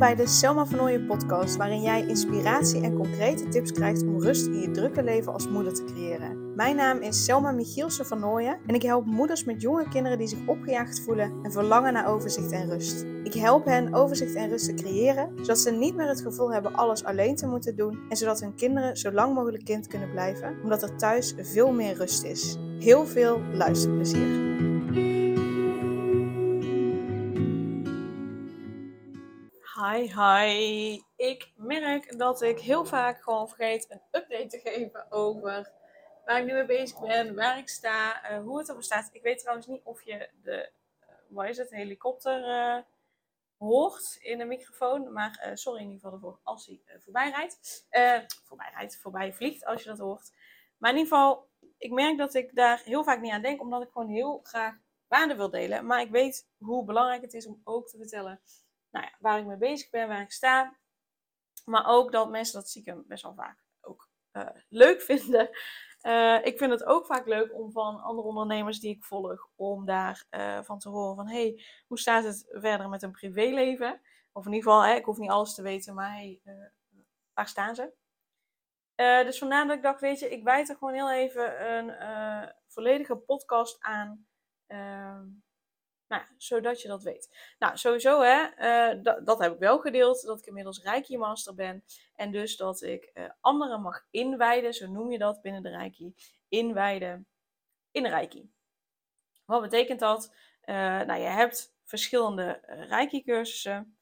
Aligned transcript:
bij 0.00 0.14
de 0.14 0.26
Selma 0.26 0.66
van 0.66 1.06
podcast, 1.06 1.56
waarin 1.56 1.82
jij 1.82 2.06
inspiratie 2.06 2.82
en 2.82 2.94
concrete 2.94 3.48
tips 3.48 3.72
krijgt 3.72 4.02
om 4.02 4.22
rust 4.22 4.46
in 4.46 4.60
je 4.60 4.70
drukke 4.70 5.02
leven 5.02 5.32
als 5.32 5.48
moeder 5.48 5.74
te 5.74 5.84
creëren. 5.84 6.54
Mijn 6.54 6.76
naam 6.76 7.00
is 7.00 7.24
Selma 7.24 7.50
Michielsen 7.50 8.06
van 8.06 8.38
en 8.66 8.74
ik 8.74 8.82
help 8.82 9.06
moeders 9.06 9.44
met 9.44 9.62
jonge 9.62 9.88
kinderen 9.88 10.18
die 10.18 10.26
zich 10.26 10.46
opgejaagd 10.46 11.00
voelen 11.00 11.32
en 11.42 11.52
verlangen 11.52 11.92
naar 11.92 12.08
overzicht 12.08 12.52
en 12.52 12.70
rust. 12.70 13.06
Ik 13.24 13.34
help 13.34 13.64
hen 13.64 13.94
overzicht 13.94 14.34
en 14.34 14.48
rust 14.48 14.64
te 14.64 14.74
creëren, 14.74 15.32
zodat 15.36 15.58
ze 15.58 15.70
niet 15.70 15.96
meer 15.96 16.08
het 16.08 16.20
gevoel 16.20 16.52
hebben 16.52 16.74
alles 16.74 17.04
alleen 17.04 17.36
te 17.36 17.46
moeten 17.46 17.76
doen 17.76 17.98
en 18.08 18.16
zodat 18.16 18.40
hun 18.40 18.54
kinderen 18.54 18.96
zo 18.96 19.12
lang 19.12 19.34
mogelijk 19.34 19.64
kind 19.64 19.86
kunnen 19.86 20.10
blijven, 20.10 20.56
omdat 20.62 20.82
er 20.82 20.96
thuis 20.96 21.34
veel 21.40 21.72
meer 21.72 21.94
rust 21.94 22.24
is. 22.24 22.56
Heel 22.78 23.06
veel 23.06 23.40
luisterplezier. 23.52 24.49
Hi, 29.80 30.12
hi. 30.14 31.00
Ik 31.16 31.52
merk 31.56 32.18
dat 32.18 32.42
ik 32.42 32.58
heel 32.58 32.84
vaak 32.84 33.22
gewoon 33.22 33.48
vergeet 33.48 33.90
een 33.90 34.00
update 34.10 34.46
te 34.46 34.58
geven 34.58 35.12
over 35.12 35.72
waar 36.24 36.40
ik 36.40 36.46
nu 36.46 36.52
mee 36.52 36.66
bezig 36.66 37.00
ben, 37.00 37.34
waar 37.34 37.58
ik 37.58 37.68
sta, 37.68 38.30
uh, 38.30 38.42
hoe 38.42 38.58
het 38.58 38.68
ervoor 38.68 38.82
staat. 38.82 39.08
Ik 39.12 39.22
weet 39.22 39.38
trouwens 39.38 39.66
niet 39.66 39.80
of 39.84 40.02
je 40.02 40.28
de, 40.42 40.70
uh, 41.02 41.08
wat 41.28 41.48
is 41.48 41.56
het, 41.56 41.70
helikopter 41.70 42.48
uh, 42.48 42.82
hoort 43.56 44.18
in 44.20 44.38
de 44.38 44.44
microfoon. 44.44 45.12
Maar 45.12 45.50
sorry 45.54 45.80
in 45.80 45.86
ieder 45.90 46.00
geval 46.00 46.14
ervoor 46.14 46.40
als 46.42 46.66
hij 46.66 46.80
voorbij 46.98 47.30
rijdt. 47.30 47.86
voorbij 48.44 48.70
rijdt, 48.74 48.98
voorbij 48.98 49.32
vliegt 49.32 49.64
als 49.64 49.82
je 49.82 49.88
dat 49.88 49.98
hoort. 49.98 50.32
Maar 50.78 50.90
in 50.90 50.96
ieder 50.96 51.12
geval, 51.12 51.48
ik 51.78 51.90
merk 51.90 52.18
dat 52.18 52.34
ik 52.34 52.54
daar 52.54 52.82
heel 52.84 53.04
vaak 53.04 53.20
niet 53.20 53.32
aan 53.32 53.42
denk, 53.42 53.60
omdat 53.60 53.82
ik 53.82 53.90
gewoon 53.90 54.08
heel 54.08 54.40
graag 54.42 54.74
waarde 55.08 55.36
wil 55.36 55.50
delen. 55.50 55.86
Maar 55.86 56.00
ik 56.00 56.10
weet 56.10 56.48
hoe 56.58 56.84
belangrijk 56.84 57.22
het 57.22 57.34
is 57.34 57.46
om 57.46 57.60
ook 57.64 57.88
te 57.88 57.96
vertellen 57.96 58.40
nou 58.90 59.04
ja, 59.04 59.16
waar 59.18 59.38
ik 59.38 59.46
mee 59.46 59.56
bezig 59.56 59.90
ben, 59.90 60.08
waar 60.08 60.20
ik 60.20 60.32
sta. 60.32 60.76
Maar 61.64 61.86
ook 61.86 62.12
dat 62.12 62.30
mensen 62.30 62.54
dat 62.54 62.68
stiekem 62.68 63.04
best 63.06 63.22
wel 63.22 63.34
vaak 63.34 63.62
ook 63.80 64.08
uh, 64.32 64.48
leuk 64.68 65.02
vinden. 65.10 65.50
Uh, 66.02 66.44
ik 66.44 66.58
vind 66.58 66.70
het 66.70 66.84
ook 66.84 67.06
vaak 67.06 67.26
leuk 67.26 67.54
om 67.54 67.72
van 67.72 68.00
andere 68.00 68.28
ondernemers 68.28 68.80
die 68.80 68.96
ik 68.96 69.04
volg, 69.04 69.48
om 69.56 69.84
daar 69.84 70.24
uh, 70.30 70.62
van 70.62 70.78
te 70.78 70.88
horen 70.88 71.16
van, 71.16 71.28
hey, 71.28 71.64
hoe 71.86 71.98
staat 71.98 72.24
het 72.24 72.46
verder 72.50 72.88
met 72.88 73.00
hun 73.00 73.10
privéleven? 73.10 74.00
Of 74.32 74.46
in 74.46 74.52
ieder 74.52 74.72
geval, 74.72 74.96
ik 74.96 75.04
hoef 75.04 75.18
niet 75.18 75.30
alles 75.30 75.54
te 75.54 75.62
weten, 75.62 75.94
maar 75.94 76.12
hey, 76.12 76.40
waar 77.34 77.48
staan 77.48 77.74
ze? 77.74 77.92
dus 79.24 79.38
vandaar 79.38 79.66
dat 79.66 79.76
ik 79.76 79.82
dacht, 79.82 80.00
weet 80.00 80.18
je, 80.18 80.30
ik 80.30 80.44
wijd 80.44 80.68
er 80.68 80.76
gewoon 80.76 80.94
heel 80.94 81.10
even 81.10 81.70
een 81.70 81.94
volledige 82.66 83.16
podcast 83.16 83.80
aan. 83.80 84.26
Ehm, 84.66 85.26
nou, 86.10 86.22
zodat 86.36 86.82
je 86.82 86.88
dat 86.88 87.02
weet. 87.02 87.54
Nou, 87.58 87.76
sowieso, 87.76 88.20
hè, 88.20 88.46
uh, 88.94 89.14
dat, 89.24 89.38
heb 89.38 89.52
ik 89.52 89.58
wel 89.58 89.78
gedeeld, 89.78 90.22
dat 90.22 90.38
ik 90.38 90.46
inmiddels 90.46 90.82
Reiki 90.82 91.18
Master 91.18 91.54
ben. 91.54 91.84
En 92.14 92.30
dus 92.30 92.56
dat 92.56 92.82
ik 92.82 93.10
uh, 93.14 93.30
anderen 93.40 93.80
mag 93.80 94.06
inwijden, 94.10 94.74
zo 94.74 94.90
noem 94.90 95.10
je 95.10 95.18
dat 95.18 95.42
binnen 95.42 95.62
de 95.62 95.68
Reiki, 95.68 96.14
inwijden 96.48 97.26
in 97.90 98.06
Reiki. 98.06 98.50
Wat 99.44 99.60
betekent 99.60 100.00
dat? 100.00 100.34
Uh, 100.64 100.74
nou, 100.76 101.20
je 101.20 101.28
hebt 101.28 101.74
verschillende 101.84 102.60
Reiki 102.88 103.22
cursussen. 103.22 103.98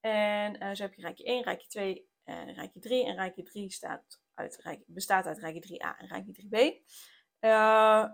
En 0.00 0.76
zo 0.76 0.82
heb 0.82 0.94
je 0.94 1.02
Reiki 1.02 1.24
1, 1.24 1.42
Reiki 1.42 1.66
2, 1.66 2.08
Reiki 2.24 2.80
3. 2.80 3.06
En 3.06 3.14
Reiki 3.16 3.42
3 3.42 3.70
staat 3.70 4.20
uit, 4.34 4.82
bestaat 4.86 5.26
uit 5.26 5.38
Reiki 5.38 5.60
3a 5.60 5.98
en 5.98 6.06
Reiki 6.06 6.32
3b. 6.32 6.84
Uh, 7.46 8.06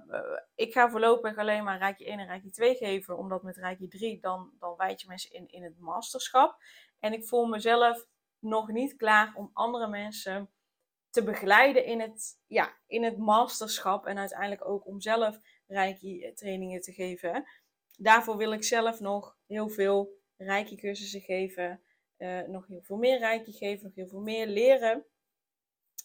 ik 0.54 0.72
ga 0.72 0.90
voorlopig 0.90 1.36
alleen 1.36 1.64
maar 1.64 1.78
Rijkje 1.78 2.06
1 2.06 2.18
en 2.18 2.26
Rijkje 2.26 2.50
2 2.50 2.74
geven, 2.74 3.18
omdat 3.18 3.42
met 3.42 3.56
Rijkje 3.56 3.88
3 3.88 4.20
dan, 4.20 4.52
dan 4.58 4.76
wijd 4.76 5.00
je 5.00 5.08
mensen 5.08 5.32
in, 5.32 5.48
in 5.48 5.62
het 5.62 5.78
masterschap. 5.78 6.56
En 6.98 7.12
ik 7.12 7.26
voel 7.26 7.46
mezelf 7.46 8.06
nog 8.38 8.68
niet 8.68 8.96
klaar 8.96 9.34
om 9.34 9.50
andere 9.52 9.88
mensen 9.88 10.50
te 11.10 11.24
begeleiden 11.24 11.84
in 11.84 12.00
het, 12.00 12.40
ja, 12.46 12.76
in 12.86 13.04
het 13.04 13.18
masterschap 13.18 14.06
en 14.06 14.18
uiteindelijk 14.18 14.68
ook 14.68 14.86
om 14.86 15.00
zelf 15.00 15.38
Reiki 15.66 16.32
trainingen 16.34 16.80
te 16.80 16.92
geven. 16.92 17.44
Daarvoor 17.98 18.36
wil 18.36 18.52
ik 18.52 18.64
zelf 18.64 19.00
nog 19.00 19.36
heel 19.46 19.68
veel 19.68 20.20
Reiki 20.36 20.76
cursussen 20.76 21.20
geven, 21.20 21.82
uh, 22.18 22.40
nog 22.40 22.66
heel 22.66 22.82
veel 22.82 22.96
meer 22.96 23.18
Reiki 23.18 23.52
geven, 23.52 23.84
nog 23.84 23.94
heel 23.94 24.08
veel 24.08 24.20
meer 24.20 24.46
leren. 24.46 25.04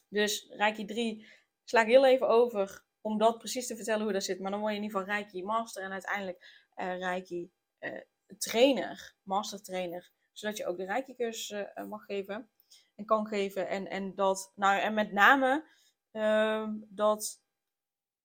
Dus 0.09 0.47
Reiki 0.49 0.85
3 0.85 1.27
sla 1.63 1.81
ik 1.81 1.87
heel 1.87 2.05
even 2.05 2.27
over 2.27 2.85
om 3.01 3.17
dat 3.17 3.37
precies 3.37 3.67
te 3.67 3.75
vertellen 3.75 4.03
hoe 4.03 4.13
dat 4.13 4.23
zit. 4.23 4.39
Maar 4.39 4.51
dan 4.51 4.59
word 4.59 4.71
je 4.71 4.77
in 4.77 4.83
ieder 4.83 4.99
geval 4.99 5.15
Reiki 5.15 5.43
Master 5.43 5.83
en 5.83 5.91
uiteindelijk 5.91 6.69
uh, 6.75 6.97
Reiki 6.97 7.51
uh, 7.79 8.01
Trainer, 8.37 9.15
Master 9.23 9.63
Trainer. 9.63 10.11
Zodat 10.31 10.57
je 10.57 10.65
ook 10.65 10.77
de 10.77 10.85
Reiki 10.85 11.15
cursus 11.15 11.49
uh, 11.49 11.85
mag 11.85 12.05
geven 12.05 12.49
en 12.95 13.05
kan 13.05 13.27
geven. 13.27 13.67
En, 13.67 13.87
en, 13.87 14.15
dat, 14.15 14.51
nou, 14.55 14.79
en 14.79 14.93
met 14.93 15.11
name 15.11 15.65
uh, 16.11 16.69
dat 16.87 17.41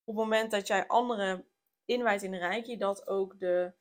op 0.05 0.15
het 0.15 0.25
moment 0.25 0.51
dat 0.51 0.67
jij 0.67 0.87
anderen 0.87 1.47
inwijdt 1.85 2.23
in 2.23 2.31
de 2.31 2.39
Reiki, 2.39 2.77
dat 2.77 3.07
ook 3.07 3.39
de, 3.39 3.73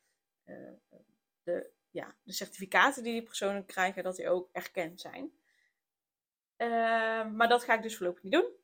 de, 1.44 1.72
ja, 1.92 2.16
de 2.24 2.34
certificaten 2.34 3.04
die 3.04 3.14
die 3.14 3.24
personen 3.24 3.66
krijgen, 3.66 4.04
dat 4.04 4.16
die 4.16 4.30
ook 4.30 4.50
erkend 4.52 5.02
zijn. 5.02 5.32
Ehm, 6.56 7.36
maar 7.36 7.48
dat 7.48 7.64
ga 7.64 7.74
ik 7.74 7.82
dus 7.82 7.98
voorlopig 7.98 8.24
niet 8.24 8.34
doen. 8.34 8.60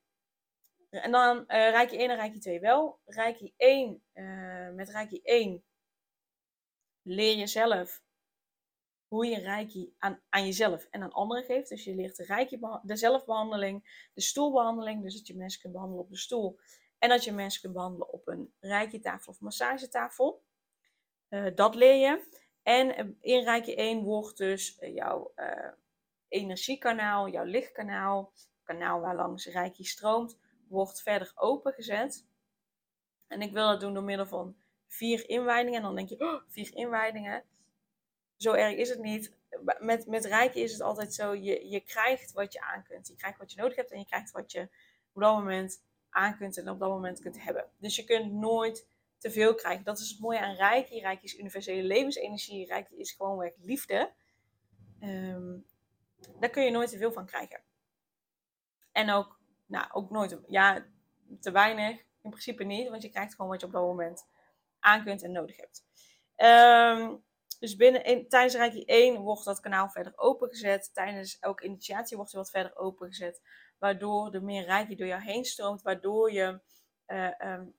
En 1.01 1.11
dan 1.11 1.37
uh, 1.37 1.45
Reiki 1.47 1.97
1 1.97 2.09
en 2.09 2.15
Reiki 2.15 2.39
2 2.39 2.59
wel. 2.59 2.99
Reiki 3.05 3.53
1, 3.57 4.03
uh, 4.13 4.69
met 4.69 4.89
Reiki 4.89 5.21
1 5.23 5.63
leer 7.01 7.37
je 7.37 7.47
zelf 7.47 8.03
hoe 9.07 9.25
je 9.25 9.39
Reiki 9.39 9.95
aan, 9.97 10.21
aan 10.29 10.45
jezelf 10.45 10.87
en 10.89 11.03
aan 11.03 11.11
anderen 11.11 11.43
geeft. 11.43 11.69
Dus 11.69 11.83
je 11.83 11.95
leert 11.95 12.15
de, 12.15 12.23
reiki, 12.23 12.59
de 12.83 12.95
zelfbehandeling, 12.95 14.09
de 14.13 14.21
stoelbehandeling. 14.21 15.03
Dus 15.03 15.15
dat 15.15 15.27
je 15.27 15.35
mensen 15.35 15.61
kunt 15.61 15.73
behandelen 15.73 16.03
op 16.03 16.09
de 16.09 16.17
stoel. 16.17 16.59
En 16.99 17.09
dat 17.09 17.23
je 17.23 17.31
mensen 17.31 17.61
kunt 17.61 17.73
behandelen 17.73 18.13
op 18.13 18.27
een 18.27 18.53
Reiki-tafel 18.59 19.31
of 19.31 19.39
massagetafel. 19.39 20.43
Uh, 21.29 21.55
dat 21.55 21.75
leer 21.75 21.95
je. 21.95 22.39
En 22.63 23.17
in 23.21 23.43
Reiki 23.43 23.75
1 23.75 24.03
wordt 24.03 24.37
dus 24.37 24.77
jouw 24.79 25.33
energiekanaal, 26.27 27.27
jouw 27.27 27.43
lichtkanaal, 27.43 28.33
kanaal 28.63 28.99
waar 28.99 29.15
langs 29.15 29.45
Reiki 29.45 29.83
stroomt, 29.83 30.37
wordt 30.69 31.01
verder 31.01 31.31
opengezet. 31.35 32.25
En 33.27 33.41
ik 33.41 33.51
wil 33.51 33.67
dat 33.67 33.79
doen 33.79 33.93
door 33.93 34.03
middel 34.03 34.25
van 34.25 34.55
vier 34.87 35.29
inwijdingen. 35.29 35.77
En 35.77 35.85
dan 35.85 35.95
denk 35.95 36.09
je, 36.09 36.19
oh, 36.19 36.41
vier 36.47 36.75
inwijdingen. 36.75 37.43
Zo 38.35 38.53
erg 38.53 38.75
is 38.75 38.89
het 38.89 38.99
niet. 38.99 39.35
Met, 39.79 40.07
met 40.07 40.25
rijken 40.25 40.61
is 40.61 40.71
het 40.71 40.81
altijd 40.81 41.13
zo, 41.13 41.35
je, 41.35 41.69
je 41.69 41.79
krijgt 41.79 42.31
wat 42.31 42.53
je 42.53 42.61
aan 42.61 42.83
kunt. 42.83 43.07
Je 43.07 43.15
krijgt 43.15 43.37
wat 43.37 43.51
je 43.51 43.61
nodig 43.61 43.75
hebt 43.75 43.91
en 43.91 43.99
je 43.99 44.05
krijgt 44.05 44.31
wat 44.31 44.51
je 44.51 44.61
op 45.13 45.21
dat 45.21 45.33
moment 45.33 45.83
aan 46.09 46.37
kunt 46.37 46.57
en 46.57 46.69
op 46.69 46.79
dat 46.79 46.89
moment 46.89 47.19
kunt 47.19 47.43
hebben. 47.43 47.69
Dus 47.77 47.95
je 47.95 48.03
kunt 48.03 48.31
nooit 48.31 48.87
te 49.17 49.31
veel 49.31 49.55
krijgen. 49.55 49.83
Dat 49.83 49.99
is 49.99 50.09
het 50.09 50.19
mooie 50.19 50.39
aan 50.39 50.55
Reiki. 50.55 50.99
Reiki 50.99 51.23
is 51.23 51.37
universele 51.37 51.83
levensenergie. 51.83 52.65
Reiki 52.65 52.95
is 52.95 53.11
gewoonweg 53.11 53.53
liefde. 53.57 54.11
Um, 55.01 55.65
daar 56.39 56.49
kun 56.49 56.63
je 56.63 56.71
nooit 56.71 56.89
te 56.89 56.97
veel 56.97 57.11
van 57.11 57.25
krijgen. 57.25 57.61
En 58.91 59.09
ook 59.09 59.36
nou, 59.67 59.91
ook 59.91 60.09
nooit, 60.09 60.39
ja, 60.47 60.85
te 61.39 61.51
weinig. 61.51 62.05
In 62.21 62.29
principe 62.29 62.63
niet, 62.63 62.89
want 62.89 63.01
je 63.01 63.09
krijgt 63.09 63.35
gewoon 63.35 63.51
wat 63.51 63.59
je 63.61 63.67
op 63.67 63.73
dat 63.73 63.81
moment 63.81 64.25
aan 64.79 65.03
kunt 65.03 65.23
en 65.23 65.31
nodig 65.31 65.57
hebt. 65.57 65.85
Um, 66.35 67.25
dus 67.59 67.75
binnen, 67.75 68.03
in, 68.03 68.27
tijdens 68.29 68.55
Reiki 68.55 68.83
1 68.83 69.21
wordt 69.21 69.45
dat 69.45 69.59
kanaal 69.59 69.89
verder 69.89 70.13
opengezet. 70.15 70.93
Tijdens 70.93 71.39
elke 71.39 71.65
initiatie 71.65 72.17
wordt 72.17 72.31
er 72.31 72.37
wat 72.37 72.49
verder 72.49 72.77
opengezet. 72.77 73.41
Waardoor 73.77 74.33
er 74.33 74.43
meer 74.43 74.65
Reiki 74.65 74.95
door 74.95 75.07
jou 75.07 75.21
heen 75.21 75.45
stroomt. 75.45 75.81
Waardoor 75.81 76.31
je 76.31 76.61
uh, 77.07 77.39
um, 77.39 77.75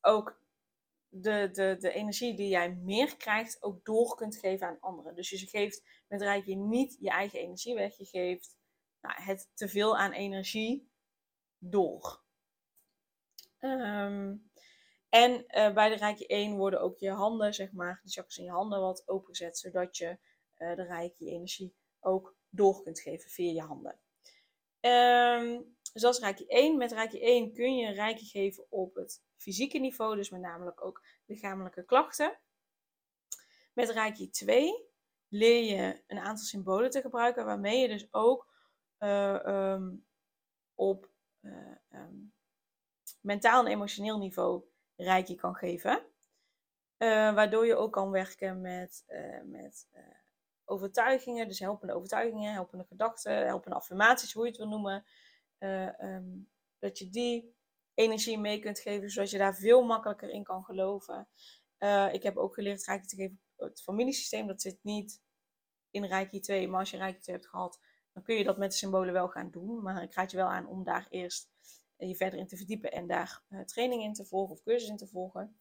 ook 0.00 0.40
de, 1.08 1.48
de, 1.52 1.76
de 1.78 1.92
energie 1.92 2.36
die 2.36 2.48
jij 2.48 2.70
meer 2.70 3.16
krijgt 3.16 3.62
ook 3.62 3.84
door 3.84 4.14
kunt 4.14 4.36
geven 4.36 4.66
aan 4.66 4.80
anderen. 4.80 5.14
Dus 5.14 5.30
je 5.30 5.46
geeft 5.46 6.04
met 6.08 6.22
Reiki 6.22 6.56
niet 6.56 6.96
je 7.00 7.10
eigen 7.10 7.38
energie 7.38 7.74
weg. 7.74 7.96
Je 7.96 8.06
geeft 8.06 8.56
nou, 9.00 9.22
het 9.22 9.50
te 9.54 9.68
veel 9.68 9.96
aan 9.96 10.12
energie 10.12 10.89
door. 11.60 12.22
Um, 13.58 14.50
en 15.08 15.44
uh, 15.48 15.72
bij 15.74 15.88
de 15.88 15.96
Reiki 15.96 16.26
1 16.26 16.56
worden 16.56 16.80
ook 16.80 16.98
je 16.98 17.10
handen, 17.10 17.54
zeg 17.54 17.72
maar, 17.72 18.00
de 18.02 18.10
chakras 18.10 18.38
in 18.38 18.44
je 18.44 18.50
handen 18.50 18.80
wat 18.80 19.02
opengezet, 19.06 19.58
zodat 19.58 19.96
je 19.96 20.18
uh, 20.58 20.76
de 20.76 20.82
Reiki 20.82 21.28
energie 21.28 21.74
ook 22.00 22.36
door 22.48 22.82
kunt 22.82 23.00
geven 23.00 23.30
via 23.30 23.52
je 23.52 23.62
handen. 23.62 23.98
Um, 24.80 25.76
dus 25.92 26.02
dat 26.02 26.18
Reiki 26.18 26.46
1. 26.46 26.76
Met 26.76 26.92
Reiki 26.92 27.20
1 27.20 27.52
kun 27.52 27.76
je 27.76 27.92
Reiki 27.92 28.24
geven 28.24 28.66
op 28.68 28.94
het 28.94 29.22
fysieke 29.36 29.78
niveau, 29.78 30.16
dus 30.16 30.30
met 30.30 30.40
name 30.40 30.80
ook 30.80 31.04
lichamelijke 31.26 31.84
klachten. 31.84 32.38
Met 33.72 33.90
Reiki 33.90 34.30
2 34.30 34.88
leer 35.28 35.62
je 35.62 36.02
een 36.06 36.18
aantal 36.18 36.44
symbolen 36.44 36.90
te 36.90 37.00
gebruiken, 37.00 37.44
waarmee 37.44 37.80
je 37.80 37.88
dus 37.88 38.12
ook 38.12 38.48
uh, 38.98 39.40
um, 39.46 40.06
op 40.74 41.09
um, 41.90 42.32
mentaal 43.20 43.64
en 43.64 43.72
emotioneel 43.72 44.18
niveau 44.18 44.64
reiki 44.96 45.34
kan 45.34 45.54
geven. 45.54 46.02
Uh, 46.98 47.34
waardoor 47.34 47.66
je 47.66 47.76
ook 47.76 47.92
kan 47.92 48.10
werken 48.10 48.60
met, 48.60 49.04
uh, 49.08 49.42
met 49.44 49.88
overtuigingen, 50.64 51.48
dus 51.48 51.58
helpende 51.58 51.94
overtuigingen, 51.94 52.52
helpende 52.52 52.84
gedachten, 52.84 53.46
helpende 53.46 53.76
affirmaties, 53.76 54.32
hoe 54.32 54.42
je 54.44 54.48
het 54.48 54.58
wil 54.58 54.68
noemen. 54.68 55.04
Eh, 55.58 56.00
ehm, 56.00 56.28
dat 56.78 56.98
je 56.98 57.10
die 57.10 57.54
energie 57.94 58.38
mee 58.38 58.58
kunt 58.58 58.78
geven, 58.78 59.10
zodat 59.10 59.30
je 59.30 59.38
daar 59.38 59.54
veel 59.54 59.82
makkelijker 59.82 60.28
in 60.30 60.44
kan 60.44 60.64
geloven. 60.64 61.28
Ik 62.12 62.22
heb 62.22 62.36
ook 62.36 62.54
geleerd 62.54 62.84
Reiki 62.84 63.06
te 63.06 63.16
geven 63.16 63.40
het 63.56 63.82
familiesysteem. 63.82 64.46
Dat 64.46 64.62
zit 64.62 64.78
niet 64.82 65.22
in 65.90 66.04
Reiki 66.04 66.40
2, 66.40 66.68
maar 66.68 66.80
als 66.80 66.90
je 66.90 66.96
Reiki 66.96 67.20
2 67.20 67.36
hebt 67.36 67.48
gehad, 67.48 67.80
dan 68.20 68.28
kun 68.28 68.38
je 68.38 68.44
dat 68.44 68.58
met 68.58 68.70
de 68.70 68.76
symbolen 68.76 69.12
wel 69.12 69.28
gaan 69.28 69.50
doen. 69.50 69.82
Maar 69.82 70.02
ik 70.02 70.14
raad 70.14 70.30
je 70.30 70.36
wel 70.36 70.46
aan 70.46 70.66
om 70.66 70.84
daar 70.84 71.06
eerst 71.10 71.48
je 71.96 72.16
verder 72.16 72.38
in 72.38 72.46
te 72.46 72.56
verdiepen 72.56 72.92
en 72.92 73.06
daar 73.06 73.42
uh, 73.48 73.60
training 73.60 74.02
in 74.02 74.12
te 74.12 74.24
volgen 74.24 74.54
of 74.54 74.62
cursus 74.62 74.88
in 74.88 74.96
te 74.96 75.06
volgen. 75.06 75.60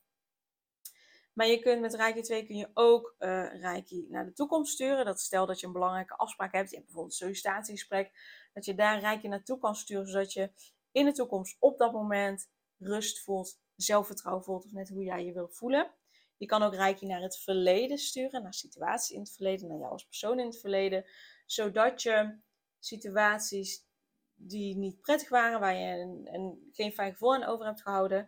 Maar 1.34 1.48
je 1.48 1.60
kunt 1.60 1.82
met 1.82 1.94
Reiki 1.94 2.22
2 2.22 2.46
kun 2.46 2.56
je 2.56 2.70
ook 2.74 3.16
uh, 3.20 3.62
Reiki 3.62 4.06
naar 4.10 4.26
de 4.26 4.34
toekomst 4.34 4.74
sturen. 4.74 5.06
Dat 5.06 5.20
stel 5.20 5.46
dat 5.46 5.60
je 5.60 5.68
een 5.68 5.74
belangrijke 5.74 6.16
afspraak 6.16 6.52
hebt, 6.52 6.72
hebt 6.72 6.84
bijvoorbeeld 6.84 7.12
een 7.12 7.20
sollicitatiegesprek, 7.20 8.12
dat 8.54 8.66
je 8.66 8.76
daar 8.76 9.00
Reiki 9.00 9.28
naartoe 9.28 9.60
kan 9.60 9.76
sturen, 9.76 10.08
zodat 10.08 10.34
je 10.34 10.52
in 10.92 11.06
de 11.06 11.12
toekomst 11.12 11.56
op 11.60 11.78
dat 11.78 11.92
moment 11.92 12.50
rust 12.78 13.20
voelt, 13.20 13.60
zelfvertrouwen 13.76 14.44
voelt, 14.44 14.66
of 14.66 14.72
net 14.72 14.90
hoe 14.90 15.04
jij 15.04 15.26
je 15.26 15.34
wilt 15.34 15.56
voelen. 15.56 15.92
Je 16.38 16.46
kan 16.46 16.64
ook 16.64 16.76
Reiki 16.76 17.06
naar 17.06 17.22
het 17.22 17.38
verleden 17.38 17.98
sturen, 17.98 18.44
naar 18.44 18.54
situaties 18.54 19.16
in 19.16 19.20
het 19.20 19.32
verleden, 19.32 19.68
naar 19.68 19.78
jou 19.78 19.92
als 19.92 20.06
persoon 20.06 20.40
in 20.40 20.46
het 20.46 20.60
verleden, 20.60 21.06
zodat 21.46 22.02
je 22.02 22.40
situaties 22.80 23.88
die 24.36 24.78
niet 24.78 25.02
prettig 25.02 25.30
waren, 25.30 25.60
waar 25.60 25.76
je 25.76 26.02
een, 26.02 26.34
een, 26.34 26.70
geen 26.72 26.92
fijn 26.92 27.12
gevoel 27.12 27.36
aan 27.36 27.44
over 27.44 27.66
hebt 27.66 27.82
gehouden, 27.82 28.28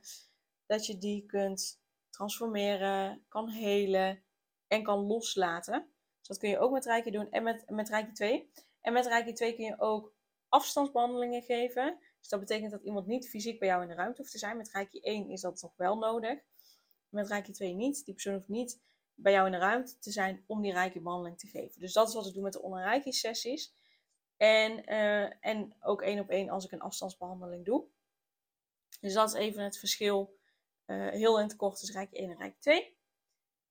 dat 0.66 0.86
je 0.86 0.98
die 0.98 1.26
kunt 1.26 1.82
transformeren, 2.10 3.26
kan 3.28 3.50
helen 3.50 4.24
en 4.68 4.84
kan 4.84 5.00
loslaten. 5.00 5.92
Dus 6.18 6.28
dat 6.28 6.38
kun 6.38 6.50
je 6.50 6.60
ook 6.60 6.72
met 6.72 6.86
Reiki 6.86 7.12
doen 7.12 7.32
en 7.32 7.44
met, 7.44 7.70
met 7.70 7.90
Reiki 7.90 8.12
2. 8.12 8.52
En 8.82 8.94
met 8.94 9.06
Reiki 9.06 9.34
2 9.34 9.56
kun 9.56 9.66
je 9.66 9.80
ook 9.80 10.14
afstandsbehandelingen 10.50 11.42
geven. 11.42 11.98
Dus 12.20 12.30
dat 12.30 12.40
betekent 12.40 12.72
dat 12.72 12.82
iemand 12.82 13.08
niet 13.08 13.30
fysiek 13.30 13.60
bij 13.60 13.68
jou 13.68 13.82
in 13.82 13.88
de 13.88 13.94
ruimte 13.94 14.18
hoeft 14.18 14.32
te 14.32 14.38
zijn. 14.38 14.58
Met 14.58 14.72
Reiki 14.72 15.00
1 15.00 15.30
is 15.30 15.42
dat 15.42 15.62
nog 15.62 15.76
wel 15.76 15.98
nodig. 15.98 16.40
Met 17.10 17.28
Reiki 17.28 17.52
2 17.52 17.74
niet. 17.74 18.06
Die 18.06 18.14
persoon 18.14 18.34
hoeft 18.34 18.48
niet 18.48 18.82
bij 19.14 19.32
jou 19.32 19.46
in 19.46 19.52
de 19.52 19.58
ruimte 19.58 20.00
te 20.00 20.12
zijn 20.12 20.44
om 20.48 20.62
die 20.62 20.74
Reiki 20.74 21.02
behandeling 21.02 21.40
te 21.40 21.48
geven. 21.48 21.80
Dus 21.80 21.94
dat 21.94 22.08
is 22.08 22.14
wat 22.14 22.26
ik 22.28 22.34
doe 22.34 22.44
met 22.44 22.54
de 22.54 22.62
online 22.62 22.90
Reiki 22.90 23.12
sessies. 23.12 23.74
En, 24.42 24.92
uh, 24.92 25.46
en 25.46 25.76
ook 25.82 26.02
één 26.02 26.20
op 26.20 26.30
één 26.30 26.50
als 26.50 26.66
ik 26.66 26.72
een 26.72 26.82
afstandsbehandeling 26.82 27.66
doe. 27.66 27.86
Dus 29.02 29.14
dat 29.14 29.28
is 29.28 29.40
even 29.40 29.64
het 29.64 29.78
verschil. 29.78 30.38
Uh, 30.86 31.10
heel 31.10 31.40
in 31.40 31.44
het 31.44 31.56
kort 31.56 31.78
tussen 31.78 31.96
Reiki 31.96 32.16
1 32.16 32.30
en 32.30 32.38
Reiki 32.38 32.60
2. 32.60 32.98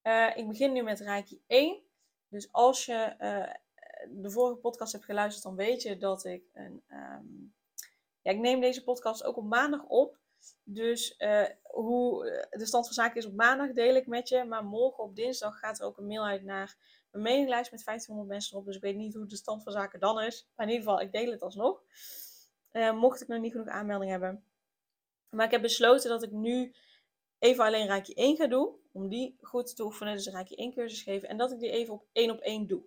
Uh, 0.03 0.27
eh, 0.27 0.37
ik 0.37 0.49
begin 0.49 0.73
nu 0.73 0.83
met 0.83 1.01
Reiki 1.01 1.43
1. 1.47 1.83
Dus 2.29 2.53
als 2.53 2.87
je 2.87 3.15
de 4.09 4.31
vorige 4.31 4.61
podcast 4.61 4.93
hebt 4.93 5.05
geluisterd, 5.05 5.45
dan 5.45 5.57
weet 5.57 5.83
je 5.83 5.97
dat 5.97 6.25
ik 6.25 6.45
een. 6.53 6.83
Um, 6.89 7.55
ja, 8.23 8.31
ik 8.31 8.39
neem 8.39 8.61
deze 8.61 8.85
podcast 8.85 9.25
ook 9.25 9.37
op 9.37 9.45
maandag 9.45 9.85
op. 9.85 10.19
Dus 10.63 11.17
hoe 11.63 12.25
de 12.51 12.67
stand 12.67 12.85
van 12.85 12.95
zaken 12.95 13.17
is 13.17 13.27
op 13.27 13.35
maandag 13.35 13.73
deel 13.73 13.95
ik 13.95 14.07
met 14.07 14.29
je. 14.29 14.45
Maar 14.45 14.65
morgen 14.65 15.05
op 15.05 15.17
dinsdag 15.17 15.59
gaat 15.59 15.81
er 15.81 15.87
ook 15.87 15.99
een 15.99 16.07
mail 16.07 16.27
uit 16.27 16.43
naar 16.43 16.77
mijn 17.11 17.23
mailinglijst 17.23 17.71
met 17.71 17.85
1500 17.85 18.29
mensen 18.29 18.53
erop. 18.53 18.67
Dus 18.67 18.77
ik 18.77 18.83
weet 18.83 18.97
niet 18.97 19.15
hoe 19.15 19.27
de 19.27 19.37
stand 19.37 19.63
van 19.63 19.73
zaken 19.73 20.01
dan 20.01 20.21
is. 20.21 20.49
Maar 20.57 20.67
in 20.67 20.73
ieder 20.73 20.89
geval, 20.89 21.05
ik 21.05 21.13
deel 21.13 21.31
het 21.31 21.43
alsnog. 21.43 21.83
Uh, 22.73 22.93
mocht 22.93 23.21
ik 23.21 23.29
nog 23.29 23.41
niet 23.41 23.53
genoeg 23.53 23.69
aanmelding 23.69 24.11
hebben. 24.11 24.45
Maar 25.29 25.45
ik 25.45 25.51
heb 25.51 25.63
besloten 25.63 26.11
dat 26.11 26.23
ik 26.23 26.31
nu 26.31 26.75
even 27.39 27.65
alleen 27.65 27.87
Rijkje 27.87 28.15
1 28.15 28.37
ga 28.37 28.47
doen. 28.47 28.75
Om 28.93 29.09
die 29.09 29.37
goed 29.41 29.77
te 29.77 29.85
oefenen. 29.85 30.15
Dus 30.15 30.27
een 30.27 30.33
Rijkje 30.33 30.57
1 30.57 30.73
cursus 30.73 31.03
geven. 31.03 31.29
En 31.29 31.37
dat 31.37 31.53
ik 31.53 31.59
die 31.59 31.71
even 31.71 31.95
op 31.95 32.07
één 32.13 32.31
op 32.31 32.41
één 32.41 32.67
doe. 32.67 32.83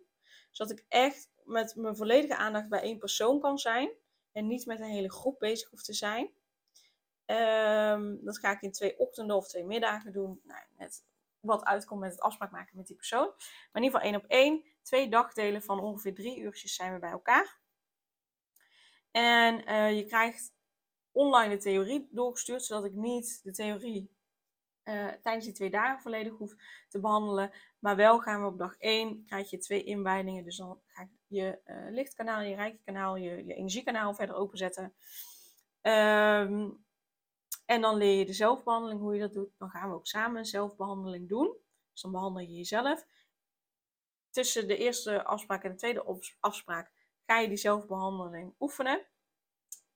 Zodat 0.51 0.77
ik 0.77 0.85
echt 0.87 1.29
met 1.43 1.75
mijn 1.75 1.95
volledige 1.95 2.35
aandacht 2.35 2.69
bij 2.69 2.81
één 2.81 2.97
persoon 2.97 3.39
kan 3.39 3.57
zijn. 3.57 3.91
En 4.31 4.47
niet 4.47 4.65
met 4.65 4.79
een 4.79 4.85
hele 4.85 5.11
groep 5.11 5.39
bezig 5.39 5.69
hoef 5.69 5.83
te 5.83 5.93
zijn. 5.93 6.29
Um, 7.25 8.19
dat 8.23 8.39
ga 8.39 8.51
ik 8.51 8.61
in 8.61 8.71
twee 8.71 8.99
ochtenden 8.99 9.35
of 9.35 9.47
twee 9.47 9.65
middagen 9.65 10.11
doen. 10.11 10.41
Nou, 10.43 10.61
net 10.77 11.03
wat 11.43 11.63
uitkomt 11.63 11.99
met 11.99 12.11
het 12.11 12.21
afspraak 12.21 12.51
maken 12.51 12.77
met 12.77 12.87
die 12.87 12.95
persoon. 12.95 13.27
Maar 13.71 13.81
in 13.81 13.83
ieder 13.83 13.99
geval 13.99 14.11
één 14.11 14.23
op 14.23 14.25
één. 14.27 14.63
Twee 14.81 15.09
dagdelen 15.09 15.63
van 15.63 15.79
ongeveer 15.79 16.15
drie 16.15 16.39
uurtjes 16.39 16.75
zijn 16.75 16.93
we 16.93 16.99
bij 16.99 17.09
elkaar. 17.09 17.61
En 19.11 19.69
uh, 19.69 19.97
je 19.97 20.05
krijgt 20.05 20.53
online 21.11 21.55
de 21.55 21.61
theorie 21.61 22.07
doorgestuurd, 22.11 22.63
zodat 22.63 22.85
ik 22.85 22.93
niet 22.93 23.39
de 23.43 23.51
theorie 23.51 24.11
uh, 24.83 25.07
tijdens 25.07 25.45
die 25.45 25.53
twee 25.53 25.69
dagen 25.69 26.01
volledig 26.01 26.37
hoef 26.37 26.55
te 26.89 26.99
behandelen. 26.99 27.51
Maar 27.79 27.95
wel 27.95 28.19
gaan 28.19 28.41
we 28.41 28.47
op 28.47 28.57
dag 28.57 28.77
1, 28.77 29.25
krijg 29.25 29.49
je 29.49 29.57
twee 29.57 29.83
inwijdingen. 29.83 30.43
Dus 30.43 30.57
dan 30.57 30.81
ga 30.87 31.01
ik 31.01 31.09
je 31.27 31.59
uh, 31.65 31.91
lichtkanaal, 31.91 32.41
je 32.41 32.55
rijkekanaal, 32.55 33.15
je, 33.15 33.45
je 33.45 33.53
energiekanaal 33.53 34.13
verder 34.13 34.35
openzetten. 34.35 34.93
Um, 35.81 36.82
en 37.73 37.81
dan 37.81 37.97
leer 37.97 38.17
je 38.17 38.25
de 38.25 38.33
zelfbehandeling, 38.33 38.99
hoe 38.99 39.13
je 39.13 39.19
dat 39.19 39.33
doet. 39.33 39.57
Dan 39.57 39.69
gaan 39.69 39.89
we 39.89 39.95
ook 39.95 40.07
samen 40.07 40.37
een 40.37 40.45
zelfbehandeling 40.45 41.29
doen. 41.29 41.57
Dus 41.91 42.01
dan 42.01 42.11
behandel 42.11 42.41
je 42.41 42.53
jezelf. 42.53 43.05
Tussen 44.29 44.67
de 44.67 44.77
eerste 44.77 45.23
afspraak 45.23 45.63
en 45.63 45.71
de 45.71 45.77
tweede 45.77 46.21
afspraak 46.39 46.91
ga 47.25 47.39
je 47.39 47.47
die 47.47 47.57
zelfbehandeling 47.57 48.53
oefenen. 48.59 49.05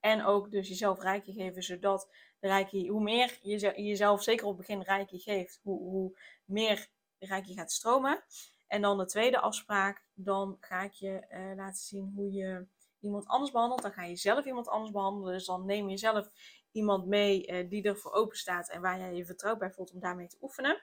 En 0.00 0.24
ook 0.24 0.50
dus 0.50 0.68
jezelf 0.68 1.00
rijkje 1.00 1.32
geven, 1.32 1.62
zodat 1.62 2.08
de 2.40 2.46
rijkje, 2.46 2.88
hoe 2.88 3.02
meer 3.02 3.38
je 3.42 3.82
jezelf 3.82 4.22
zeker 4.22 4.46
op 4.46 4.58
het 4.58 4.66
begin 4.66 4.82
rijkje 4.82 5.18
geeft, 5.18 5.60
hoe, 5.62 5.80
hoe 5.80 6.18
meer 6.44 6.88
rijkje 7.18 7.54
gaat 7.54 7.72
stromen. 7.72 8.24
En 8.66 8.82
dan 8.82 8.98
de 8.98 9.06
tweede 9.06 9.40
afspraak, 9.40 10.04
dan 10.14 10.56
ga 10.60 10.82
ik 10.82 10.92
je 10.92 11.26
uh, 11.30 11.56
laten 11.56 11.82
zien 11.82 12.12
hoe 12.14 12.32
je 12.32 12.66
iemand 13.00 13.26
anders 13.26 13.50
behandelt. 13.50 13.82
Dan 13.82 13.92
ga 13.92 14.04
je 14.04 14.16
zelf 14.16 14.44
iemand 14.44 14.68
anders 14.68 14.92
behandelen. 14.92 15.32
Dus 15.32 15.46
dan 15.46 15.66
neem 15.66 15.88
je 15.88 15.96
zelf 15.96 16.30
iemand 16.72 17.06
mee 17.06 17.46
uh, 17.46 17.70
die 17.70 17.82
ervoor 17.82 18.12
open 18.12 18.36
staat 18.36 18.70
en 18.70 18.80
waar 18.80 18.98
jij 18.98 19.14
je 19.14 19.24
vertrouwd 19.24 19.58
bij 19.58 19.70
voelt 19.70 19.92
om 19.92 20.00
daarmee 20.00 20.26
te 20.26 20.38
oefenen. 20.40 20.82